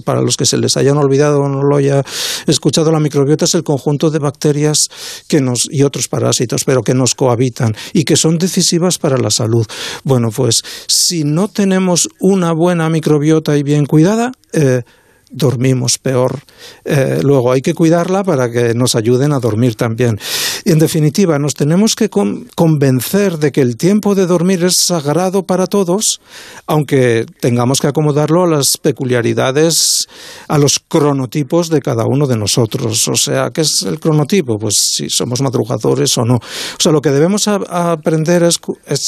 Para 0.04 0.22
los 0.22 0.36
que 0.36 0.46
se 0.46 0.58
les 0.58 0.76
hayan 0.76 0.96
olvidado 0.96 1.40
o 1.40 1.48
no 1.48 1.62
lo 1.62 1.76
haya 1.76 2.02
escuchado, 2.46 2.90
la 2.92 3.00
microbiota 3.00 3.44
es 3.44 3.54
el 3.54 3.64
conjunto 3.64 4.10
de 4.10 4.18
bacterias 4.18 4.88
que 5.28 5.40
nos, 5.40 5.68
y 5.70 5.82
otros 5.82 6.08
parásitos, 6.08 6.64
pero 6.64 6.82
que 6.82 6.94
nos 6.94 7.14
cohabitan 7.14 7.74
y 7.92 8.04
que 8.04 8.16
son 8.16 8.38
decisivas 8.38 8.98
para 8.98 9.18
la 9.18 9.30
salud. 9.30 9.66
Bueno, 10.04 10.30
pues 10.30 10.62
si 10.86 11.24
no 11.24 11.48
tenemos 11.48 12.08
una 12.20 12.52
buena 12.52 12.88
microbiota 12.88 13.56
y 13.56 13.62
bien 13.62 13.86
cuidada, 13.86 14.32
eh, 14.52 14.82
dormimos 15.30 15.98
peor. 15.98 16.40
Eh, 16.84 17.20
luego 17.22 17.52
hay 17.52 17.60
que 17.60 17.74
cuidarla 17.74 18.24
para 18.24 18.50
que 18.50 18.74
nos 18.74 18.94
ayuden 18.94 19.32
a 19.32 19.40
dormir 19.40 19.74
también. 19.74 20.18
En 20.64 20.78
definitiva, 20.78 21.38
nos 21.38 21.54
tenemos 21.54 21.94
que 21.94 22.08
convencer 22.08 23.38
de 23.38 23.52
que 23.52 23.60
el 23.60 23.76
tiempo 23.76 24.14
de 24.14 24.26
dormir 24.26 24.64
es 24.64 24.76
sagrado 24.76 25.42
para 25.44 25.66
todos, 25.66 26.20
aunque 26.66 27.26
tengamos 27.40 27.80
que 27.80 27.86
acomodarlo 27.86 28.44
a 28.44 28.48
las 28.48 28.76
peculiaridades, 28.78 30.06
a 30.48 30.58
los 30.58 30.80
cronotipos 30.80 31.68
de 31.70 31.80
cada 31.80 32.04
uno 32.06 32.26
de 32.26 32.36
nosotros. 32.36 33.08
O 33.08 33.14
sea, 33.14 33.50
¿qué 33.50 33.62
es 33.62 33.82
el 33.82 34.00
cronotipo? 34.00 34.58
Pues 34.58 34.74
si 34.94 35.08
somos 35.10 35.40
madrugadores 35.40 36.16
o 36.18 36.24
no. 36.24 36.36
O 36.36 36.80
sea, 36.80 36.92
lo 36.92 37.00
que 37.00 37.10
debemos 37.10 37.48
aprender 37.48 38.42
es, 38.42 38.58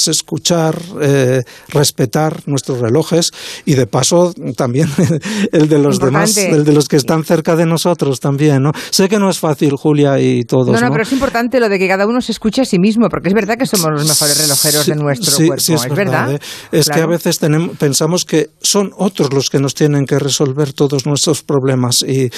escuchar, 0.08 0.80
eh, 1.00 1.42
respetar 1.68 2.42
nuestros 2.46 2.80
relojes 2.80 3.30
y 3.64 3.74
de 3.74 3.86
paso 3.86 4.32
también 4.56 4.88
el 5.52 5.68
de 5.68 5.78
los 5.78 5.98
el 6.00 6.64
de 6.64 6.72
los 6.72 6.88
que 6.88 6.96
están 6.96 7.24
cerca 7.24 7.56
de 7.56 7.66
nosotros 7.66 8.20
también, 8.20 8.62
¿no? 8.62 8.72
Sé 8.90 9.08
que 9.08 9.18
no 9.18 9.30
es 9.30 9.38
fácil, 9.38 9.76
Julia 9.76 10.18
y 10.20 10.44
todos. 10.44 10.68
No, 10.68 10.80
no, 10.80 10.90
pero 10.90 11.02
es 11.02 11.12
importante 11.12 11.39
lo 11.60 11.68
de 11.68 11.78
que 11.78 11.88
cada 11.88 12.06
uno 12.06 12.20
se 12.20 12.32
escuche 12.32 12.62
a 12.62 12.64
sí 12.64 12.78
mismo, 12.78 13.08
porque 13.08 13.28
es 13.28 13.34
verdad 13.34 13.56
que 13.56 13.66
somos 13.66 13.90
los 13.90 14.06
mejores 14.06 14.38
relojeros 14.38 14.86
de 14.86 14.94
nuestro 14.96 15.36
cuerpo, 15.46 15.60
sí, 15.60 15.74
es, 15.74 15.88
verdad. 15.88 16.34
¿eh? 16.34 16.38
Es 16.72 16.88
que 16.88 17.00
a 17.00 17.06
veces 17.06 17.38
tenemos, 17.38 17.76
pensamos 17.76 18.24
que 18.24 18.50
son 18.60 18.90
otros 18.96 19.32
los 19.32 19.50
que 19.50 19.58
nos 19.58 19.74
tienen 19.74 20.04
que 20.04 20.18
resolver 20.18 20.72
todos 20.72 21.06
nuestros 21.06 21.42
problemas 21.42 22.02
y 22.02 22.30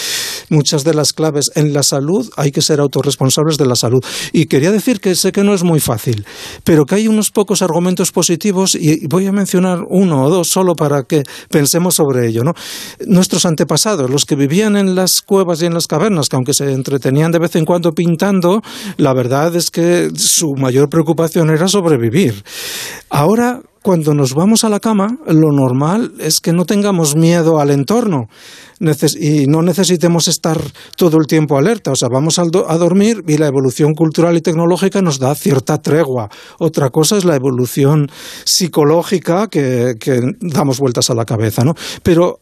muchas 0.50 0.85
de 0.85 0.94
las 0.94 1.12
claves 1.12 1.50
en 1.54 1.73
la 1.73 1.82
salud 1.82 2.30
hay 2.37 2.52
que 2.52 2.62
ser 2.62 2.80
autorresponsables 2.80 3.59
de 3.59 3.66
la 3.66 3.76
salud. 3.76 4.04
Y 4.32 4.47
quería 4.47 4.71
decir 4.71 5.00
que 5.00 5.14
sé 5.14 5.32
que 5.32 5.44
no 5.44 5.54
es 5.54 5.62
muy 5.62 5.80
fácil, 5.80 6.25
pero 6.64 6.85
que 6.85 6.97
hay 6.97 7.09
unos 7.09 7.30
pocos 7.30 7.62
argumentos 7.62 8.12
positivos 8.12 8.75
y 8.75 9.06
voy 9.06 9.26
a 9.26 9.32
mencionar 9.32 9.80
uno 9.88 10.25
o 10.25 10.30
dos 10.30 10.49
solo 10.49 10.75
para 10.75 11.02
que 11.02 11.23
pensemos 11.50 11.94
sobre 11.94 12.28
ello, 12.28 12.42
¿no? 12.44 12.52
Nuestros 13.06 13.47
antepasados, 13.47 14.11
los 14.11 14.25
que 14.25 14.37
vivían 14.37 14.76
en 14.76 14.94
las 14.94 15.21
cuevas 15.21 15.62
y 15.62 15.66
en 15.66 15.75
las 15.75 15.87
cavernas, 15.87 16.28
que 16.28 16.37
aunque 16.37 16.54
se 16.54 16.71
entretenían 16.73 17.32
de 17.32 17.38
vez 17.38 17.56
en 17.56 17.64
cuando 17.64 17.92
pintando, 17.92 18.62
la 18.96 19.14
verdad 19.14 19.54
es 19.56 19.70
que 19.70 20.11
su 20.14 20.54
mayor 20.56 20.88
preocupación 20.88 21.50
era 21.50 21.68
sobrevivir. 21.68 22.42
Ahora 23.11 23.61
cuando 23.82 24.14
nos 24.14 24.34
vamos 24.34 24.62
a 24.62 24.68
la 24.68 24.78
cama, 24.78 25.18
lo 25.26 25.50
normal 25.50 26.12
es 26.20 26.40
que 26.40 26.52
no 26.52 26.64
tengamos 26.64 27.16
miedo 27.16 27.58
al 27.58 27.70
entorno 27.70 28.28
y 29.18 29.46
no 29.46 29.62
necesitemos 29.62 30.28
estar 30.28 30.60
todo 30.96 31.18
el 31.18 31.26
tiempo 31.26 31.56
alerta. 31.56 31.92
O 31.92 31.96
sea, 31.96 32.08
vamos 32.10 32.38
a, 32.38 32.44
dormir 32.44 33.22
y 33.28 33.36
la 33.36 33.46
evolución 33.46 33.94
cultural 33.94 34.36
y 34.36 34.40
tecnológica 34.40 35.00
nos 35.02 35.18
da 35.18 35.34
cierta 35.34 35.80
tregua. 35.80 36.28
Otra 36.58 36.90
cosa 36.90 37.16
es 37.16 37.24
la 37.24 37.36
evolución 37.36 38.08
psicológica 38.44 39.48
que, 39.48 39.94
damos 40.40 40.78
vueltas 40.78 41.10
a 41.10 41.14
la 41.14 41.24
cabeza, 41.24 41.64
¿no? 41.64 41.74
Pero 42.02 42.40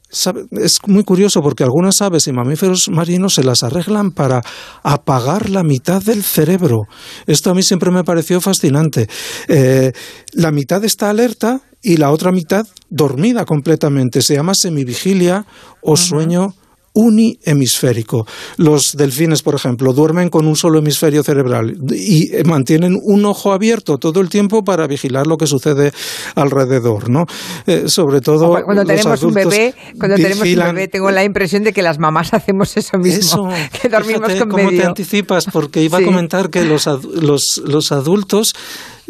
es 0.52 0.78
muy 0.86 1.04
curioso 1.04 1.40
porque 1.42 1.62
algunas 1.62 2.00
aves 2.02 2.26
y 2.26 2.32
mamíferos 2.32 2.88
marinos 2.88 3.34
se 3.34 3.44
las 3.44 3.62
arreglan 3.62 4.10
para 4.10 4.42
apagar 4.82 5.50
la 5.50 5.62
mitad 5.62 6.02
del 6.02 6.22
cerebro. 6.22 6.82
Esto 7.26 7.50
a 7.50 7.54
mí 7.54 7.62
siempre 7.62 7.90
me 7.90 8.02
pareció 8.04 8.40
fascinante. 8.40 9.08
Eh, 9.48 9.92
la 10.32 10.50
mitad 10.50 10.84
está 10.84 11.10
alerta 11.10 11.60
y 11.82 11.96
la 11.96 12.10
otra 12.10 12.32
mitad 12.32 12.66
dormida 12.88 13.44
completamente. 13.44 14.22
Se 14.22 14.34
llama 14.34 14.54
semivigilia 14.54 15.46
o 15.82 15.96
sueño 15.96 16.54
unihemisférico. 16.92 18.26
Los 18.56 18.96
delfines, 18.96 19.42
por 19.42 19.54
ejemplo, 19.54 19.92
duermen 19.92 20.28
con 20.28 20.46
un 20.46 20.56
solo 20.56 20.80
hemisferio 20.80 21.22
cerebral 21.22 21.76
y 21.92 22.30
mantienen 22.44 22.98
un 23.00 23.24
ojo 23.24 23.52
abierto 23.52 23.98
todo 23.98 24.20
el 24.20 24.28
tiempo 24.28 24.64
para 24.64 24.86
vigilar 24.86 25.26
lo 25.26 25.36
que 25.36 25.46
sucede 25.46 25.92
alrededor, 26.34 27.08
¿no? 27.08 27.26
Eh, 27.66 27.84
sobre 27.86 28.20
todo 28.20 28.60
cuando 28.64 28.84
tenemos 28.84 29.22
un 29.22 29.34
bebé, 29.34 29.74
cuando 29.98 30.16
tenemos 30.16 30.46
un 30.46 30.74
bebé, 30.74 30.88
tengo 30.88 31.10
la 31.10 31.24
impresión 31.24 31.62
de 31.62 31.72
que 31.72 31.82
las 31.82 31.98
mamás 31.98 32.34
hacemos 32.34 32.76
eso 32.76 32.98
mismo, 32.98 33.48
que 33.80 33.88
dormimos 33.88 34.34
con 34.34 34.48
¿Cómo 34.48 34.70
te 34.70 34.84
anticipas? 34.84 35.46
Porque 35.52 35.82
iba 35.82 35.98
a 35.98 36.02
comentar 36.02 36.50
que 36.50 36.64
los, 36.64 36.86
los, 36.86 37.62
los 37.64 37.92
adultos 37.92 38.54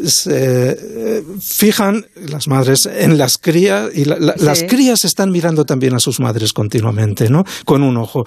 se 0.04 0.70
eh, 0.70 1.22
fijan 1.40 2.04
las 2.28 2.48
madres 2.48 2.86
en 2.86 3.18
las 3.18 3.38
crías 3.38 3.90
y 3.94 4.04
las 4.04 4.64
crías 4.64 5.04
están 5.04 5.30
mirando 5.30 5.64
también 5.64 5.94
a 5.94 5.98
sus 5.98 6.20
madres 6.20 6.52
continuamente, 6.52 7.28
¿no? 7.28 7.44
Con 7.64 7.82
un 7.82 7.96
ojo. 7.96 8.24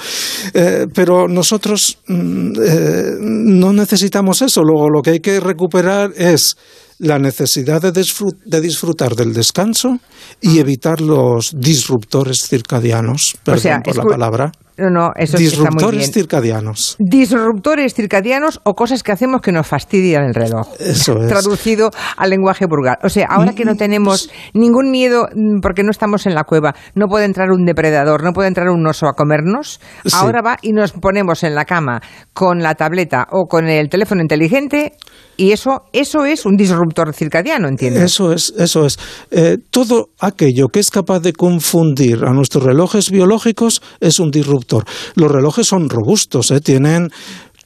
Eh, 0.53 0.87
pero 0.93 1.27
nosotros 1.27 1.97
mm, 2.07 2.51
eh, 2.61 3.11
no 3.19 3.73
necesitamos 3.73 4.41
eso. 4.41 4.61
Luego 4.63 4.89
lo 4.89 5.01
que 5.01 5.11
hay 5.11 5.19
que 5.19 5.39
recuperar 5.39 6.11
es 6.15 6.55
la 6.99 7.19
necesidad 7.19 7.81
de, 7.81 8.61
disfrutar 8.61 9.15
del 9.15 9.33
descanso 9.33 9.97
y 10.41 10.57
ah. 10.57 10.61
evitar 10.61 11.01
los 11.01 11.53
disruptores 11.57 12.47
circadianos, 12.47 13.35
perdón 13.43 13.81
por 13.83 13.97
la 13.97 14.03
palabra. 14.03 14.51
No, 14.77 14.89
no, 14.89 15.11
eso 15.15 15.37
Disruptores 15.37 16.11
circadianos. 16.11 16.95
Disruptores 16.99 17.93
circadianos 17.93 18.59
o 18.63 18.73
cosas 18.73 19.03
que 19.03 19.11
hacemos 19.11 19.41
que 19.41 19.51
nos 19.51 19.67
fastidian 19.67 20.23
el 20.25 20.33
reloj. 20.33 20.67
Eso 20.79 21.21
es. 21.21 21.27
Traducido 21.27 21.91
al 22.17 22.29
lenguaje 22.31 22.65
vulgar. 22.65 22.97
O 23.03 23.09
sea, 23.09 23.27
ahora 23.29 23.53
que 23.53 23.65
no 23.65 23.75
tenemos 23.75 24.29
ningún 24.53 24.89
miedo 24.89 25.27
mm, 25.33 25.59
porque 25.61 25.83
no 25.83 25.91
estamos 25.91 26.25
en 26.25 26.33
la 26.33 26.43
cueva, 26.43 26.73
no 26.95 27.07
puede 27.07 27.25
entrar 27.25 27.51
un 27.51 27.65
depredador, 27.65 28.23
no 28.23 28.33
puede 28.33 28.47
entrar 28.47 28.69
un 28.69 28.85
oso 28.87 29.07
a 29.07 29.13
comernos, 29.13 29.79
ahora 30.11 30.41
va 30.41 30.57
y 30.61 30.71
nos 30.71 30.91
ponemos 30.91 31.43
en 31.43 31.53
la 31.53 31.65
cama 31.65 32.01
con 32.33 32.63
la 32.63 32.75
tableta 32.75 33.27
o 33.31 33.45
con 33.45 33.67
el 33.67 33.89
teléfono 33.89 34.21
inteligente 34.21 34.93
y 35.37 35.51
eso, 35.51 35.83
eso 35.93 36.25
es 36.25 36.45
un 36.45 36.55
disruptor 36.55 37.13
circadiano, 37.13 37.67
entiendo. 37.67 38.01
Eso 38.01 38.33
es, 38.33 38.53
eso 38.57 38.85
es. 38.85 38.99
Eh, 39.31 39.57
todo 39.69 40.09
aquello 40.19 40.67
que 40.67 40.79
es 40.79 40.91
capaz 40.91 41.19
de 41.21 41.33
confundir 41.33 42.23
a 42.25 42.33
nuestros 42.33 42.63
relojes 42.63 43.09
biológicos 43.09 43.81
es 43.99 44.19
un 44.19 44.31
disruptor. 44.31 44.85
Los 45.15 45.31
relojes 45.31 45.67
son 45.67 45.89
robustos, 45.89 46.51
¿eh? 46.51 46.61
tienen 46.61 47.09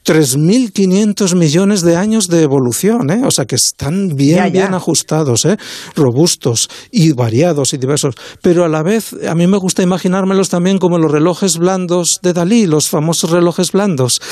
3.500 0.08 1.34
millones 1.34 1.82
de 1.82 1.96
años 1.96 2.28
de 2.28 2.42
evolución, 2.42 3.10
¿eh? 3.10 3.20
o 3.26 3.30
sea 3.30 3.44
que 3.44 3.56
están 3.56 4.16
bien, 4.16 4.50
bien 4.50 4.72
ajustados, 4.72 5.44
¿eh? 5.44 5.58
robustos 5.94 6.70
y 6.90 7.12
variados 7.12 7.74
y 7.74 7.76
diversos. 7.76 8.14
Pero 8.40 8.64
a 8.64 8.68
la 8.68 8.82
vez, 8.82 9.14
a 9.28 9.34
mí 9.34 9.46
me 9.46 9.58
gusta 9.58 9.82
imaginármelos 9.82 10.48
también 10.48 10.78
como 10.78 10.96
los 10.96 11.12
relojes 11.12 11.58
blandos 11.58 12.20
de 12.22 12.32
Dalí, 12.32 12.66
los 12.66 12.88
famosos 12.88 13.30
relojes 13.30 13.72
blandos. 13.72 14.22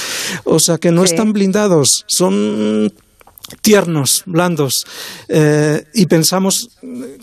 O 0.45 0.59
sea 0.61 0.79
que 0.79 0.93
no 0.93 1.05
están 1.05 1.35
blindados, 1.35 2.05
son 2.07 2.91
tiernos, 3.63 4.23
blandos, 4.27 4.85
eh, 5.29 5.85
y 5.95 6.07
pensamos, 6.07 6.71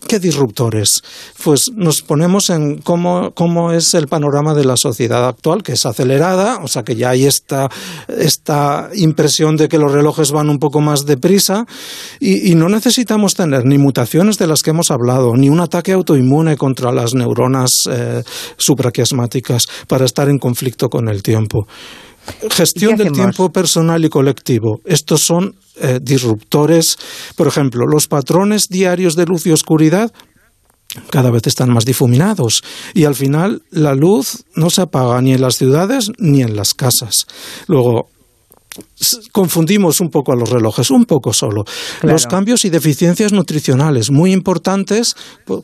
¿qué 0.08 0.20
disruptores? 0.20 1.02
Pues 1.44 1.72
nos 1.76 2.02
ponemos 2.02 2.50
en 2.50 2.78
cómo, 2.78 3.32
cómo, 3.34 3.72
es 3.72 3.94
el 3.94 4.08
panorama 4.08 4.54
de 4.54 4.66
la 4.66 4.78
sociedad 4.78 5.28
actual, 5.28 5.64
que 5.64 5.74
es 5.74 5.86
acelerada, 5.86 6.60
o 6.64 6.68
sea 6.68 6.84
que 6.84 6.96
ya 6.96 7.10
hay 7.10 7.26
esta, 7.26 7.70
esta 8.08 8.90
impresión 8.96 9.58
de 9.58 9.68
que 9.68 9.78
los 9.78 9.92
relojes 9.92 10.32
van 10.32 10.50
un 10.50 10.60
poco 10.60 10.82
más 10.82 11.06
deprisa, 11.06 11.66
y, 12.20 12.52
y 12.52 12.56
no 12.56 12.70
necesitamos 12.70 13.36
tener 13.36 13.66
ni 13.66 13.78
mutaciones 13.78 14.38
de 14.38 14.48
las 14.48 14.62
que 14.64 14.72
hemos 14.72 14.92
hablado, 14.92 15.36
ni 15.36 15.50
un 15.50 15.60
ataque 15.60 15.92
autoinmune 15.92 16.58
contra 16.58 16.92
las 16.92 17.14
neuronas 17.14 17.88
eh, 17.90 18.24
supraquiasmáticas 18.58 19.68
para 19.88 20.06
estar 20.06 20.30
en 20.30 20.40
conflicto 20.40 20.90
con 20.90 21.08
el 21.10 21.24
tiempo. 21.24 21.68
Gestión 22.52 22.96
del 22.96 23.12
tiempo 23.12 23.52
personal 23.52 24.04
y 24.04 24.10
colectivo. 24.10 24.80
Estos 24.86 25.22
son 25.22 25.56
eh, 25.82 26.00
disruptores. 26.02 26.98
Por 27.36 27.48
ejemplo, 27.48 27.86
los 27.86 28.08
patrones 28.08 28.70
diarios 28.70 29.16
de 29.16 29.26
luz 29.26 29.46
y 29.46 29.52
oscuridad 29.52 30.12
cada 31.10 31.32
vez 31.32 31.48
están 31.48 31.74
más 31.74 31.86
difuminados 31.86 32.64
y 32.94 33.06
al 33.06 33.16
final 33.16 33.64
la 33.72 33.96
luz 33.96 34.46
no 34.56 34.70
se 34.70 34.82
apaga 34.82 35.20
ni 35.22 35.34
en 35.34 35.42
las 35.42 35.56
ciudades 35.56 36.12
ni 36.20 36.42
en 36.42 36.56
las 36.56 36.74
casas. 36.74 37.26
Luego, 37.68 38.10
confundimos 39.32 40.00
un 40.02 40.10
poco 40.10 40.32
a 40.32 40.36
los 40.36 40.50
relojes, 40.50 40.92
un 40.92 41.06
poco 41.06 41.34
solo. 41.34 41.64
Los 42.02 42.28
cambios 42.28 42.66
y 42.66 42.70
deficiencias 42.70 43.34
nutricionales, 43.34 44.12
muy 44.12 44.32
importantes, 44.32 45.16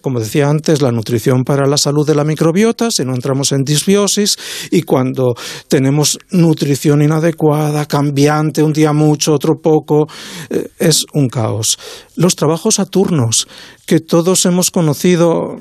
como 0.01 0.19
decía 0.19 0.49
antes, 0.49 0.81
la 0.81 0.91
nutrición 0.91 1.43
para 1.43 1.67
la 1.67 1.77
salud 1.77 2.05
de 2.05 2.15
la 2.15 2.23
microbiota, 2.23 2.91
si 2.91 3.05
no 3.05 3.13
entramos 3.13 3.51
en 3.51 3.63
disbiosis, 3.63 4.37
y 4.71 4.83
cuando 4.83 5.35
tenemos 5.67 6.17
nutrición 6.31 7.01
inadecuada, 7.01 7.85
cambiante, 7.85 8.63
un 8.63 8.73
día 8.73 8.93
mucho, 8.93 9.33
otro 9.33 9.55
poco, 9.61 10.07
eh, 10.49 10.69
es 10.79 11.05
un 11.13 11.29
caos. 11.29 11.77
Los 12.15 12.35
trabajos 12.35 12.79
a 12.79 12.85
turnos, 12.85 13.47
que 13.89 13.99
todos 13.99 14.45
hemos 14.45 14.69
conocido 14.69 15.57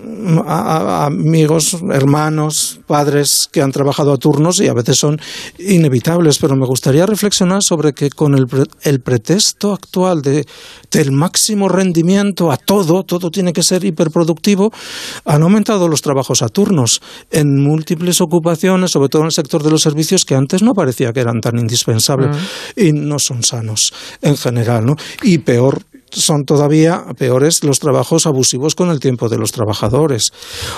a, 0.46 1.06
amigos, 1.06 1.78
hermanos, 1.90 2.78
padres 2.86 3.48
que 3.50 3.62
han 3.62 3.72
trabajado 3.72 4.12
a 4.12 4.18
turnos 4.18 4.60
y 4.60 4.68
a 4.68 4.74
veces 4.74 4.98
son 4.98 5.18
inevitables, 5.58 6.36
pero 6.38 6.54
me 6.54 6.66
gustaría 6.66 7.06
reflexionar 7.06 7.62
sobre 7.62 7.94
que 7.94 8.10
con 8.10 8.34
el, 8.34 8.46
el 8.82 9.00
pretexto 9.00 9.72
actual 9.72 10.20
de, 10.20 10.46
del 10.90 11.10
máximo 11.10 11.70
rendimiento 11.70 12.52
a 12.52 12.58
todo, 12.58 13.02
todo 13.02 13.30
tiene 13.30 13.54
que 13.54 13.62
ser 13.62 13.82
hiperproductivo, 13.86 14.72
han 15.24 15.42
aumentado 15.42 15.88
los 15.88 16.02
trabajos 16.02 16.42
a 16.42 16.50
turnos 16.50 17.00
en 17.30 17.62
múltiples 17.62 18.20
ocupaciones, 18.20 18.90
sobre 18.90 19.08
todo 19.08 19.22
en 19.22 19.28
el 19.28 19.32
sector 19.32 19.62
de 19.62 19.70
los 19.70 19.80
servicios 19.80 20.26
que 20.26 20.34
antes 20.34 20.62
no 20.62 20.74
parecía 20.74 21.14
que 21.14 21.20
eran 21.20 21.40
tan 21.40 21.58
indispensables 21.58 22.36
mm. 22.36 22.40
y 22.76 22.92
no 22.92 23.18
son 23.18 23.42
sanos 23.42 23.94
en 24.20 24.36
general, 24.36 24.84
¿no? 24.84 24.96
Y 25.22 25.38
peor 25.38 25.80
son 26.12 26.44
todavía 26.44 27.04
peores 27.16 27.64
los 27.64 27.78
trabajos 27.78 28.26
abusivos 28.26 28.74
con 28.74 28.90
el 28.90 29.00
tiempo 29.00 29.28
de 29.28 29.38
los 29.38 29.52
trabajadores. 29.52 30.32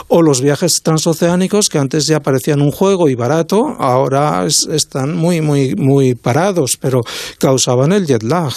O 0.09 0.23
los 0.23 0.41
viajes 0.41 0.83
transoceánicos 0.83 1.69
que 1.69 1.79
antes 1.79 2.07
ya 2.07 2.21
parecían 2.21 2.61
un 2.61 2.71
juego 2.71 3.09
y 3.09 3.15
barato, 3.15 3.77
ahora 3.79 4.47
están 4.47 5.17
muy, 5.17 5.41
muy, 5.41 5.75
muy 5.77 6.15
parados, 6.15 6.77
pero 6.81 7.01
causaban 7.39 7.93
el 7.93 8.07
jet 8.07 8.23
lag. 8.23 8.53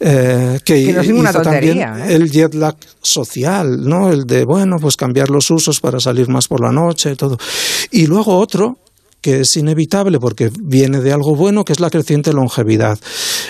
Eh, 0.00 0.58
que, 0.64 0.92
no 0.92 1.00
es 1.00 1.08
ninguna 1.08 1.32
tontería, 1.32 2.06
¿eh? 2.06 2.14
el 2.14 2.30
jet 2.30 2.54
lag 2.54 2.76
social, 3.00 3.82
¿no? 3.82 4.10
El 4.10 4.24
de, 4.24 4.44
bueno, 4.44 4.76
pues 4.80 4.96
cambiar 4.96 5.30
los 5.30 5.50
usos 5.50 5.80
para 5.80 6.00
salir 6.00 6.28
más 6.28 6.48
por 6.48 6.60
la 6.60 6.72
noche 6.72 7.12
y 7.12 7.16
todo. 7.16 7.38
Y 7.90 8.06
luego 8.06 8.36
otro 8.38 8.78
que 9.22 9.40
es 9.40 9.56
inevitable 9.56 10.18
porque 10.18 10.50
viene 10.60 11.00
de 11.00 11.12
algo 11.12 11.34
bueno, 11.34 11.64
que 11.64 11.72
es 11.72 11.80
la 11.80 11.90
creciente 11.90 12.32
longevidad. 12.32 12.98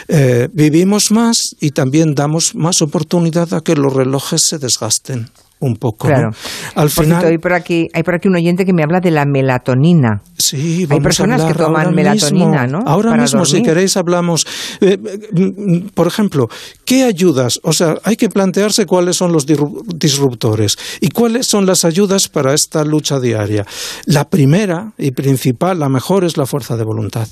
Eh, 0.06 0.48
vivimos 0.52 1.11
más 1.11 1.56
y 1.61 1.70
también 1.70 2.14
damos 2.14 2.54
más 2.54 2.82
oportunidad 2.82 3.52
a 3.54 3.62
que 3.62 3.74
los 3.74 3.92
relojes 3.92 4.42
se 4.48 4.58
desgasten 4.58 5.30
un 5.62 5.77
poco. 5.77 6.09
Claro. 6.09 6.31
Al 6.75 6.90
final, 6.90 7.25
hay 7.25 7.38
por 7.38 7.53
aquí 7.53 7.88
hay 7.94 8.03
por 8.03 8.14
aquí 8.16 8.29
un 8.29 8.35
oyente 8.35 8.64
que 8.64 8.72
me 8.72 8.83
habla 8.83 9.01
de 9.01 9.11
la 9.11 9.25
melatonina. 9.25 10.22
Sí, 10.37 10.87
hay 10.90 11.01
personas 11.01 11.42
que 11.44 11.55
toman 11.55 11.94
melatonina, 11.94 12.66
¿no? 12.66 12.81
Ahora 12.85 13.16
mismo, 13.16 13.44
si 13.44 13.62
queréis, 13.62 13.96
hablamos. 13.96 14.46
Eh, 14.81 14.98
mm, 14.98 15.88
por 15.94 16.09
ejemplo, 16.09 16.48
¿qué 16.85 17.05
ayudas? 17.05 17.61
O 17.62 17.72
sea, 17.72 17.94
hay 18.03 18.16
que 18.16 18.29
plantearse 18.29 18.87
cuáles 18.87 19.16
son 19.16 19.33
los 19.33 19.46
disruptores 19.46 20.77
y 21.01 21.11
cuáles 21.11 21.46
son 21.46 21.64
las 21.64 21.85
ayudas 21.85 22.29
para 22.29 22.55
esta 22.55 22.85
lucha 22.85 23.20
diaria. 23.20 23.64
La 24.07 24.29
primera 24.29 24.92
y 24.98 25.12
principal, 25.12 25.79
la 25.79 25.88
mejor, 25.88 26.25
es 26.25 26.37
la 26.37 26.46
fuerza 26.46 26.77
de 26.77 26.85
voluntad. 26.85 27.29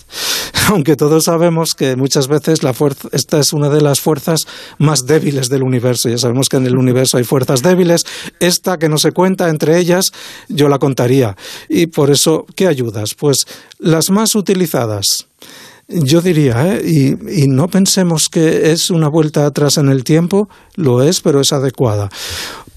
Aunque 0.70 0.94
todos 0.94 1.24
sabemos 1.24 1.74
que 1.74 1.96
muchas 1.96 2.28
veces 2.28 2.62
la 2.62 2.72
fuerza, 2.72 3.09
esta 3.11 3.40
es 3.40 3.52
una 3.52 3.68
de 3.70 3.80
las 3.80 4.00
fuerzas 4.00 4.46
más 4.78 5.04
débiles 5.04 5.48
del 5.48 5.64
universo. 5.64 6.09
Ya 6.09 6.16
sabemos 6.16 6.48
que 6.48 6.59
en 6.59 6.66
el 6.66 6.76
universo 6.76 7.16
hay 7.16 7.24
fuerzas 7.24 7.61
débiles 7.62 8.06
esta 8.38 8.78
que 8.78 8.88
no 8.88 8.96
se 8.96 9.11
cuenta 9.11 9.48
entre 9.48 9.78
ellas, 9.78 10.12
yo 10.48 10.68
la 10.68 10.78
contaría. 10.78 11.37
Y 11.68 11.88
por 11.88 12.12
eso, 12.12 12.46
¿qué 12.54 12.68
ayudas? 12.68 13.14
Pues 13.14 13.46
las 13.80 14.11
más 14.11 14.37
utilizadas. 14.37 15.26
Yo 15.88 16.20
diría, 16.20 16.76
¿eh? 16.76 16.83
y, 16.87 17.42
y, 17.42 17.48
no 17.48 17.66
pensemos 17.66 18.28
que 18.28 18.70
es 18.70 18.90
una 18.90 19.09
vuelta 19.09 19.46
atrás 19.46 19.76
en 19.76 19.88
el 19.88 20.04
tiempo, 20.04 20.48
lo 20.76 21.02
es, 21.02 21.20
pero 21.20 21.40
es 21.40 21.52
adecuada. 21.52 22.11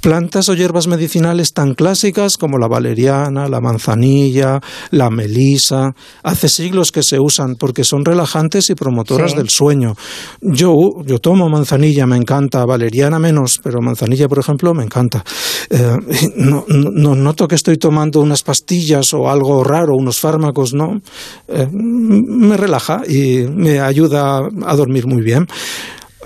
Plantas 0.03 0.49
o 0.49 0.53
hierbas 0.53 0.87
medicinales 0.87 1.53
tan 1.53 1.75
clásicas 1.75 2.35
como 2.35 2.57
la 2.57 2.67
valeriana, 2.67 3.47
la 3.47 3.61
manzanilla, 3.61 4.59
la 4.91 5.09
melisa, 5.09 5.95
hace 6.23 6.49
siglos 6.49 6.91
que 6.91 7.03
se 7.03 7.21
usan 7.21 7.55
porque 7.55 7.85
son 7.85 8.03
relajantes 8.03 8.69
y 8.69 8.75
promotoras 8.75 9.33
del 9.33 9.47
sueño. 9.47 9.95
Yo, 10.41 10.73
yo 11.05 11.19
tomo 11.19 11.47
manzanilla, 11.47 12.05
me 12.05 12.17
encanta, 12.17 12.65
valeriana 12.65 13.17
menos, 13.17 13.61
pero 13.63 13.79
manzanilla, 13.79 14.27
por 14.27 14.39
ejemplo, 14.39 14.73
me 14.73 14.83
encanta. 14.83 15.23
Eh, 15.69 15.95
no, 16.35 16.65
no, 16.67 17.15
noto 17.15 17.47
que 17.47 17.55
estoy 17.55 17.77
tomando 17.77 18.19
unas 18.19 18.43
pastillas 18.43 19.13
o 19.13 19.29
algo 19.29 19.63
raro, 19.63 19.93
unos 19.97 20.19
fármacos, 20.19 20.73
no. 20.73 20.99
Eh, 21.47 21.65
me 21.71 22.57
relaja 22.57 23.03
y 23.07 23.45
me 23.47 23.79
ayuda 23.79 24.49
a 24.65 24.75
dormir 24.75 25.07
muy 25.07 25.23
bien. 25.23 25.47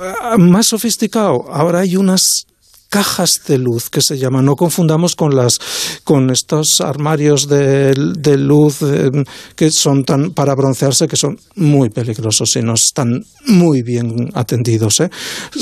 Eh, 0.02 0.38
más 0.40 0.66
sofisticado, 0.66 1.46
ahora 1.52 1.82
hay 1.82 1.96
unas 1.96 2.48
cajas 2.89 3.41
de 3.47 3.58
luz 3.58 3.89
que 3.89 4.02
se 4.02 4.17
llaman. 4.17 4.45
No 4.45 4.56
confundamos 4.56 5.15
con 5.15 5.36
las 5.36 5.60
con 6.04 6.30
estos 6.30 6.82
armarios 6.82 7.47
de, 7.47 7.93
luz 8.38 8.82
eh, 8.82 9.12
que 9.56 9.71
son 9.71 10.04
tan 10.04 10.32
para 10.32 10.56
broncearse 10.56 11.08
que 11.08 11.15
son 11.15 11.38
muy 11.56 11.89
peligrosos 11.89 12.56
y 12.56 12.62
no 12.62 12.73
están 12.73 13.26
muy 13.45 13.82
bien 13.82 14.30
atendidos. 14.34 15.00
¿eh? 15.02 15.10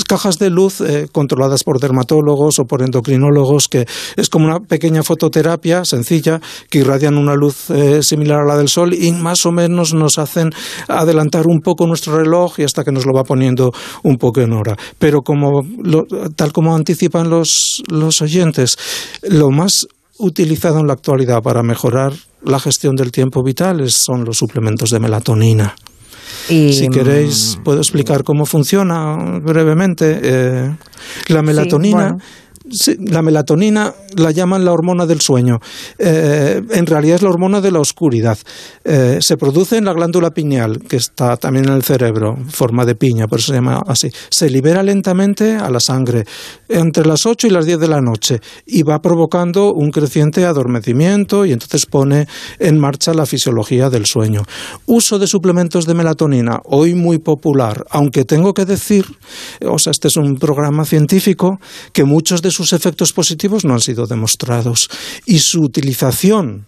Cajas 0.08 0.38
de 0.38 0.50
luz 0.50 0.80
eh, 0.80 1.08
controladas 1.10 1.64
por 1.64 1.80
dermatólogos 1.80 2.58
o 2.58 2.64
por 2.64 2.82
endocrinólogos 2.82 3.68
que 3.68 3.86
es 4.16 4.28
como 4.28 4.46
una 4.46 4.60
pequeña 4.60 5.02
fototerapia 5.02 5.84
sencilla 5.84 6.40
que 6.70 6.78
irradian 6.78 7.18
una 7.18 7.34
luz 7.34 7.56
similar 8.02 8.40
a 8.40 8.44
la 8.44 8.56
del 8.56 8.68
sol 8.68 8.94
y 8.94 9.12
más 9.12 9.46
o 9.46 9.52
menos 9.52 9.94
nos 9.94 10.18
hacen 10.18 10.50
adelantar 10.88 11.46
un 11.46 11.60
poco 11.60 11.86
nuestro 11.86 12.18
reloj 12.18 12.58
y 12.58 12.64
hasta 12.64 12.84
que 12.84 12.92
nos 12.92 13.06
lo 13.06 13.12
va 13.12 13.24
poniendo 13.24 13.72
un 14.02 14.16
poco 14.16 14.40
en 14.40 14.52
hora. 14.52 14.76
Pero 14.98 15.22
como 15.22 15.62
tal 16.36 16.52
como 16.52 16.74
anticipa 16.74 17.15
los, 17.24 17.82
los 17.88 18.22
oyentes, 18.22 18.76
lo 19.22 19.50
más 19.50 19.86
utilizado 20.18 20.80
en 20.80 20.86
la 20.86 20.94
actualidad 20.94 21.42
para 21.42 21.62
mejorar 21.62 22.12
la 22.42 22.60
gestión 22.60 22.96
del 22.96 23.12
tiempo 23.12 23.42
vital 23.42 23.90
son 23.90 24.24
los 24.24 24.38
suplementos 24.38 24.90
de 24.90 25.00
melatonina. 25.00 25.74
si 26.48 26.88
queréis, 26.88 27.58
puedo 27.64 27.78
explicar 27.78 28.22
cómo 28.22 28.46
funciona 28.46 29.40
brevemente. 29.40 30.20
Eh, 30.22 30.76
la 31.28 31.42
melatonina 31.42 32.16
la 32.98 33.22
melatonina 33.22 33.94
la 34.16 34.30
llaman 34.30 34.64
la 34.64 34.72
hormona 34.72 35.06
del 35.06 35.20
sueño. 35.20 35.60
Eh, 35.98 36.62
en 36.70 36.86
realidad 36.86 37.16
es 37.16 37.22
la 37.22 37.30
hormona 37.30 37.60
de 37.60 37.70
la 37.70 37.80
oscuridad. 37.80 38.38
Eh, 38.84 39.18
se 39.20 39.36
produce 39.36 39.76
en 39.76 39.84
la 39.84 39.92
glándula 39.92 40.30
pineal, 40.30 40.80
que 40.88 40.96
está 40.96 41.36
también 41.36 41.66
en 41.66 41.74
el 41.74 41.82
cerebro, 41.82 42.38
forma 42.48 42.84
de 42.84 42.94
piña, 42.94 43.28
por 43.28 43.38
eso 43.38 43.48
se 43.48 43.54
llama 43.54 43.82
así. 43.86 44.10
Se 44.30 44.48
libera 44.50 44.82
lentamente 44.82 45.56
a 45.56 45.70
la 45.70 45.80
sangre 45.80 46.24
entre 46.68 47.06
las 47.06 47.26
8 47.26 47.46
y 47.46 47.50
las 47.50 47.66
10 47.66 47.78
de 47.78 47.88
la 47.88 48.00
noche 48.00 48.40
y 48.64 48.82
va 48.82 49.00
provocando 49.00 49.72
un 49.72 49.90
creciente 49.90 50.44
adormecimiento 50.44 51.44
y 51.44 51.52
entonces 51.52 51.86
pone 51.86 52.26
en 52.58 52.78
marcha 52.78 53.14
la 53.14 53.26
fisiología 53.26 53.90
del 53.90 54.06
sueño. 54.06 54.42
Uso 54.86 55.18
de 55.18 55.26
suplementos 55.26 55.86
de 55.86 55.94
melatonina, 55.94 56.60
hoy 56.64 56.94
muy 56.94 57.18
popular, 57.18 57.84
aunque 57.90 58.24
tengo 58.24 58.54
que 58.54 58.64
decir, 58.64 59.06
o 59.64 59.78
sea, 59.78 59.90
este 59.90 60.08
es 60.08 60.16
un 60.16 60.38
programa 60.38 60.84
científico, 60.84 61.60
que 61.92 62.04
muchos 62.04 62.42
de 62.42 62.50
sus 62.56 62.72
efectos 62.72 63.12
positivos 63.12 63.64
no 63.64 63.74
han 63.74 63.80
sido 63.80 64.06
demostrados. 64.06 64.88
Y 65.26 65.38
su 65.40 65.60
utilización 65.60 66.66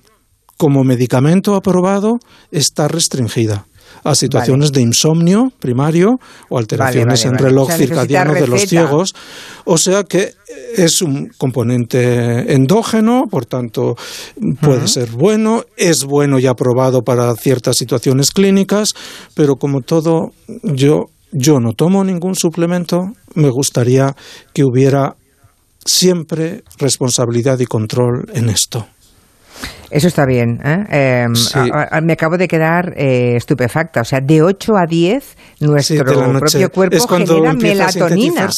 como 0.57 0.85
medicamento 0.85 1.55
aprobado 1.55 2.19
está 2.51 2.89
restringida 2.89 3.67
a 4.05 4.15
situaciones 4.15 4.73
de 4.73 4.83
insomnio 4.83 5.53
primario 5.59 6.21
o 6.49 6.59
alteraciones 6.59 7.25
en 7.25 7.39
reloj 7.39 7.73
circadiano 7.73 8.35
de 8.35 8.47
los 8.47 8.63
ciegos. 8.63 9.15
O 9.65 9.79
sea 9.79 10.05
que 10.05 10.35
es 10.77 11.03
un 11.03 11.31
componente 11.39 12.53
endógeno, 12.53 13.25
por 13.31 13.47
tanto 13.47 13.97
puede 14.61 14.89
ser 14.89 15.11
bueno, 15.11 15.65
es 15.77 16.05
bueno 16.05 16.39
y 16.39 16.47
aprobado 16.47 17.03
para 17.03 17.35
ciertas 17.35 17.77
situaciones 17.77 18.31
clínicas, 18.31 18.95
pero 19.35 19.57
como 19.57 19.81
todo, 19.81 20.33
yo, 20.63 21.07
yo 21.33 21.61
no 21.61 21.73
tomo 21.73 22.05
ningún 22.05 22.35
suplemento, 22.35 23.13
me 23.35 23.51
gustaría 23.51 24.15
que 24.53 24.65
hubiera 24.65 25.17
siempre 25.89 26.65
responsabilidad 26.79 27.59
y 27.59 27.67
control 27.67 28.31
en 28.35 28.51
esto. 28.51 28.87
Eso 29.91 30.09
está 30.09 30.27
bien. 30.27 30.61
¿eh? 30.65 31.25
Em, 31.25 32.05
me 32.05 32.13
acabo 32.13 32.37
de 32.37 32.47
quedar 32.47 32.93
eh, 32.97 33.37
estupefacta. 33.37 34.03
O 34.03 34.05
sea, 34.05 34.21
de 34.21 34.43
8 34.43 34.73
a 34.77 34.87
10 34.87 35.37
nuestro 35.61 36.05
propio 36.39 36.71
cuerpo 36.71 37.09
genera 37.09 37.55
melatonina. 37.55 38.49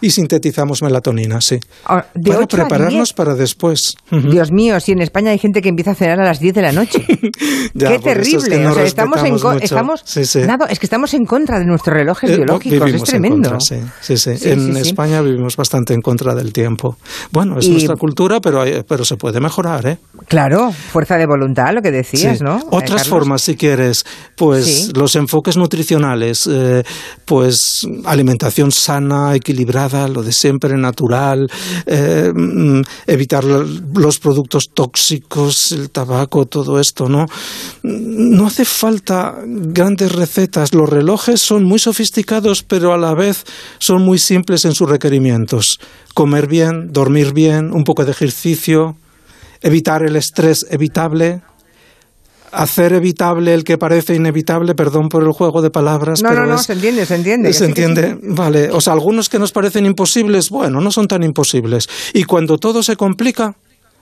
y 0.00 0.10
sintetizamos 0.10 0.82
melatonina, 0.82 1.40
sí. 1.40 1.58
Ah, 1.84 2.04
para 2.26 2.46
prepararnos 2.46 3.12
para 3.12 3.34
después. 3.34 3.94
Dios 4.10 4.50
mío, 4.50 4.80
si 4.80 4.92
en 4.92 5.00
España 5.00 5.30
hay 5.30 5.38
gente 5.38 5.62
que 5.62 5.68
empieza 5.68 5.92
a 5.92 5.94
cenar 5.94 6.20
a 6.20 6.24
las 6.24 6.40
10 6.40 6.54
de 6.54 6.62
la 6.62 6.72
noche. 6.72 7.04
Qué 7.78 7.98
terrible. 8.02 8.66
o 8.66 8.74
sea, 8.74 8.84
estamos 8.84 9.22
en 9.22 9.36
estamos 9.62 10.04
Nada, 10.46 10.66
es 10.66 10.78
que 10.78 10.86
estamos 10.86 11.14
en 11.14 11.24
contra 11.24 11.58
de 11.58 11.66
nuestros 11.66 11.96
relojes 11.96 12.30
eh, 12.30 12.36
biológicos. 12.36 12.92
Es 12.92 13.02
tremendo. 13.04 13.56
En 14.42 14.76
España 14.76 15.22
vivimos 15.22 15.56
bastante 15.56 15.94
en 15.94 16.00
contra 16.00 16.34
del 16.34 16.52
tiempo. 16.52 16.96
Bueno, 17.30 17.58
es 17.58 17.68
nuestra 17.68 17.94
cultura, 17.96 18.40
pero, 18.40 18.64
pero 18.86 19.04
se 19.04 19.16
puede 19.16 19.40
mejorar, 19.40 19.86
¿eh? 19.86 19.98
Claro, 20.28 20.49
fuerza 20.72 21.16
de 21.16 21.26
voluntad, 21.26 21.72
lo 21.72 21.82
que 21.82 21.90
decías, 21.90 22.40
¿no? 22.40 22.60
Otras 22.70 23.08
formas, 23.08 23.42
si 23.42 23.56
quieres, 23.56 24.04
pues 24.36 24.96
los 24.96 25.16
enfoques 25.16 25.56
nutricionales, 25.56 26.48
eh, 26.50 26.82
pues 27.24 27.86
alimentación 28.04 28.72
sana, 28.72 29.34
equilibrada, 29.34 30.08
lo 30.08 30.22
de 30.22 30.32
siempre 30.32 30.76
natural, 30.76 31.50
eh, 31.86 32.32
mm, 32.34 32.82
evitar 33.06 33.44
los 33.44 34.18
productos 34.18 34.70
tóxicos, 34.74 35.72
el 35.72 35.90
tabaco, 35.90 36.46
todo 36.46 36.80
esto, 36.80 37.08
¿no? 37.08 37.26
No 37.82 38.46
hace 38.46 38.64
falta 38.64 39.36
grandes 39.46 40.12
recetas. 40.12 40.74
Los 40.74 40.88
relojes 40.88 41.40
son 41.40 41.64
muy 41.64 41.78
sofisticados, 41.78 42.62
pero 42.62 42.92
a 42.92 42.98
la 42.98 43.14
vez 43.14 43.44
son 43.78 44.02
muy 44.02 44.18
simples 44.18 44.64
en 44.64 44.74
sus 44.74 44.88
requerimientos. 44.88 45.80
Comer 46.14 46.46
bien, 46.46 46.92
dormir 46.92 47.32
bien, 47.32 47.72
un 47.72 47.84
poco 47.84 48.04
de 48.04 48.10
ejercicio, 48.10 48.96
evitar 49.60 50.02
el 50.02 50.16
estrés 50.16 50.66
evitable, 50.70 51.42
hacer 52.52 52.92
evitable 52.92 53.54
el 53.54 53.64
que 53.64 53.78
parece 53.78 54.14
inevitable, 54.14 54.74
perdón 54.74 55.08
por 55.08 55.22
el 55.22 55.32
juego 55.32 55.62
de 55.62 55.70
palabras. 55.70 56.22
No, 56.22 56.32
no, 56.32 56.46
no, 56.46 56.58
se 56.58 56.72
entiende, 56.72 57.06
se 57.06 57.14
entiende. 57.14 57.52
Se 57.52 57.64
entiende, 57.64 58.18
vale. 58.22 58.70
O 58.70 58.80
sea, 58.80 58.92
algunos 58.92 59.28
que 59.28 59.38
nos 59.38 59.52
parecen 59.52 59.86
imposibles, 59.86 60.50
bueno, 60.50 60.80
no 60.80 60.90
son 60.90 61.06
tan 61.06 61.22
imposibles. 61.22 61.88
Y 62.12 62.24
cuando 62.24 62.58
todo 62.58 62.82
se 62.82 62.96
complica, 62.96 63.54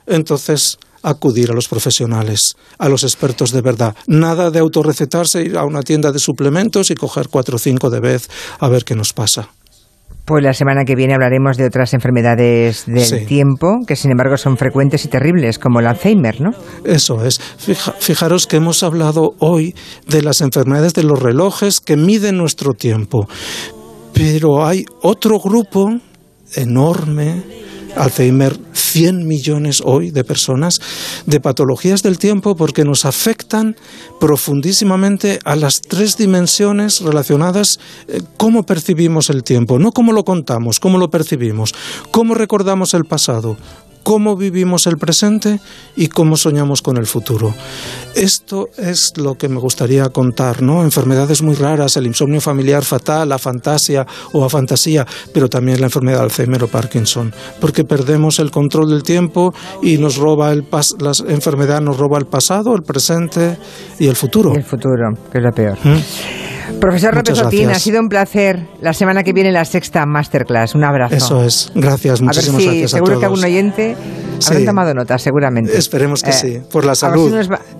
entonces 0.07 0.77
acudir 1.01 1.51
a 1.51 1.53
los 1.53 1.67
profesionales, 1.67 2.55
a 2.77 2.89
los 2.89 3.03
expertos 3.03 3.51
de 3.51 3.61
verdad. 3.61 3.95
Nada 4.07 4.51
de 4.51 4.59
autorrecetarse, 4.59 5.43
ir 5.43 5.57
a 5.57 5.63
una 5.63 5.81
tienda 5.81 6.11
de 6.11 6.19
suplementos 6.19 6.91
y 6.91 6.95
coger 6.95 7.29
cuatro 7.29 7.55
o 7.55 7.59
cinco 7.59 7.89
de 7.89 7.99
vez 7.99 8.29
a 8.59 8.67
ver 8.67 8.83
qué 8.83 8.95
nos 8.95 9.13
pasa. 9.13 9.49
Pues 10.25 10.43
la 10.43 10.53
semana 10.53 10.85
que 10.85 10.95
viene 10.95 11.15
hablaremos 11.15 11.57
de 11.57 11.65
otras 11.65 11.93
enfermedades 11.95 12.85
del 12.85 13.25
tiempo, 13.25 13.79
que 13.87 13.95
sin 13.95 14.11
embargo 14.11 14.37
son 14.37 14.57
frecuentes 14.57 15.03
y 15.05 15.07
terribles, 15.07 15.57
como 15.57 15.79
el 15.79 15.87
Alzheimer, 15.87 16.39
¿no? 16.39 16.51
Eso 16.85 17.25
es. 17.25 17.39
fijaros 17.99 18.45
que 18.45 18.57
hemos 18.57 18.83
hablado 18.83 19.31
hoy 19.39 19.73
de 20.07 20.21
las 20.21 20.41
enfermedades 20.41 20.93
de 20.93 21.01
los 21.03 21.19
relojes 21.19 21.79
que 21.79 21.97
miden 21.97 22.37
nuestro 22.37 22.73
tiempo. 22.73 23.27
Pero 24.13 24.67
hay 24.67 24.85
otro 25.01 25.39
grupo 25.39 25.89
enorme 26.55 27.43
Alzheimer, 27.99 28.57
100 28.73 29.27
millones 29.27 29.81
hoy 29.83 30.11
de 30.11 30.23
personas, 30.23 30.81
de 31.25 31.39
patologías 31.39 32.01
del 32.01 32.17
tiempo 32.17 32.55
porque 32.55 32.85
nos 32.85 33.05
afectan 33.05 33.75
profundísimamente 34.19 35.39
a 35.43 35.55
las 35.55 35.81
tres 35.81 36.17
dimensiones 36.17 37.01
relacionadas 37.01 37.79
eh, 38.07 38.21
cómo 38.37 38.63
percibimos 38.63 39.29
el 39.29 39.43
tiempo, 39.43 39.79
no 39.79 39.91
cómo 39.91 40.13
lo 40.13 40.23
contamos, 40.23 40.79
cómo 40.79 40.97
lo 40.97 41.09
percibimos, 41.09 41.75
cómo 42.11 42.35
recordamos 42.35 42.93
el 42.93 43.05
pasado, 43.05 43.57
cómo 44.09 44.35
vivimos 44.35 44.87
el 44.87 44.97
presente 44.97 45.59
y 45.95 46.07
cómo 46.07 46.35
soñamos 46.35 46.81
con 46.81 46.97
el 46.97 47.05
futuro. 47.05 47.53
Esto 48.15 48.69
es 48.75 49.13
lo 49.17 49.35
que 49.35 49.47
me 49.49 49.59
gustaría 49.59 50.09
contar, 50.09 50.63
¿no? 50.63 50.81
Enfermedades 50.81 51.43
muy 51.43 51.53
raras, 51.53 51.95
el 51.95 52.07
insomnio 52.07 52.41
familiar 52.41 52.83
fatal, 52.83 53.29
la 53.29 53.37
fantasía 53.37 54.07
o 54.33 54.43
a 54.43 54.49
fantasía, 54.49 55.05
pero 55.31 55.47
también 55.47 55.79
la 55.79 55.85
enfermedad 55.85 56.17
de 56.17 56.23
Alzheimer 56.23 56.63
o 56.63 56.67
Parkinson, 56.67 57.31
porque 57.61 57.83
perdemos 57.83 58.39
el 58.39 58.49
control 58.49 58.89
del 58.89 59.03
tiempo 59.03 59.53
y 59.83 59.99
nos 59.99 60.17
roba 60.17 60.53
el 60.53 60.65
la 60.97 61.11
enfermedad 61.27 61.79
nos 61.79 61.97
roba 61.97 62.17
el 62.17 62.25
pasado, 62.25 62.73
el 62.75 62.81
presente 62.81 63.59
y 63.99 64.07
el 64.07 64.15
futuro. 64.15 64.55
el 64.55 64.63
futuro, 64.63 65.13
que 65.31 65.37
es 65.37 65.43
lo 65.43 65.51
peor. 65.51 65.77
¿Mm? 65.83 66.38
Profesor 66.79 67.15
López 67.15 67.39
Otín, 67.39 67.69
ha 67.69 67.79
sido 67.79 67.99
un 67.99 68.09
placer. 68.09 68.67
La 68.81 68.93
semana 68.93 69.23
que 69.23 69.33
viene 69.33 69.51
la 69.51 69.65
sexta 69.65 70.05
masterclass. 70.05 70.75
Un 70.75 70.83
abrazo. 70.83 71.15
Eso 71.15 71.43
es. 71.43 71.71
Gracias, 71.75 72.21
muchísimas 72.21 72.47
a 72.47 72.57
ver 72.57 72.61
si, 72.61 72.67
gracias 72.67 72.91
Seguro 72.91 73.19
que 73.19 73.25
algún 73.25 73.43
oyente 73.43 73.95
habrá 74.47 74.65
tomado 74.65 74.93
nota, 74.93 75.17
seguramente. 75.17 75.77
Esperemos 75.77 76.23
que 76.23 76.29
eh, 76.29 76.33
sí, 76.33 76.61
por 76.71 76.85
la 76.85 76.95
salud. 76.95 77.33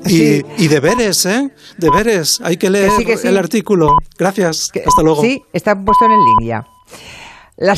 y, 0.06 0.68
deberes, 0.68 1.26
¿eh? 1.26 1.50
Deberes. 1.78 2.40
Hay 2.44 2.58
que 2.58 2.70
leer 2.70 2.92
el 3.24 3.38
artículo. 3.38 3.96
Gracias. 4.18 4.72
Hasta 4.86 5.02
luego. 5.02 5.22
Sí, 5.22 5.44
está 5.54 5.76
puesto 5.76 6.06
en 6.06 6.12
el 6.12 6.18
link 6.18 6.50
ya. 6.50 6.66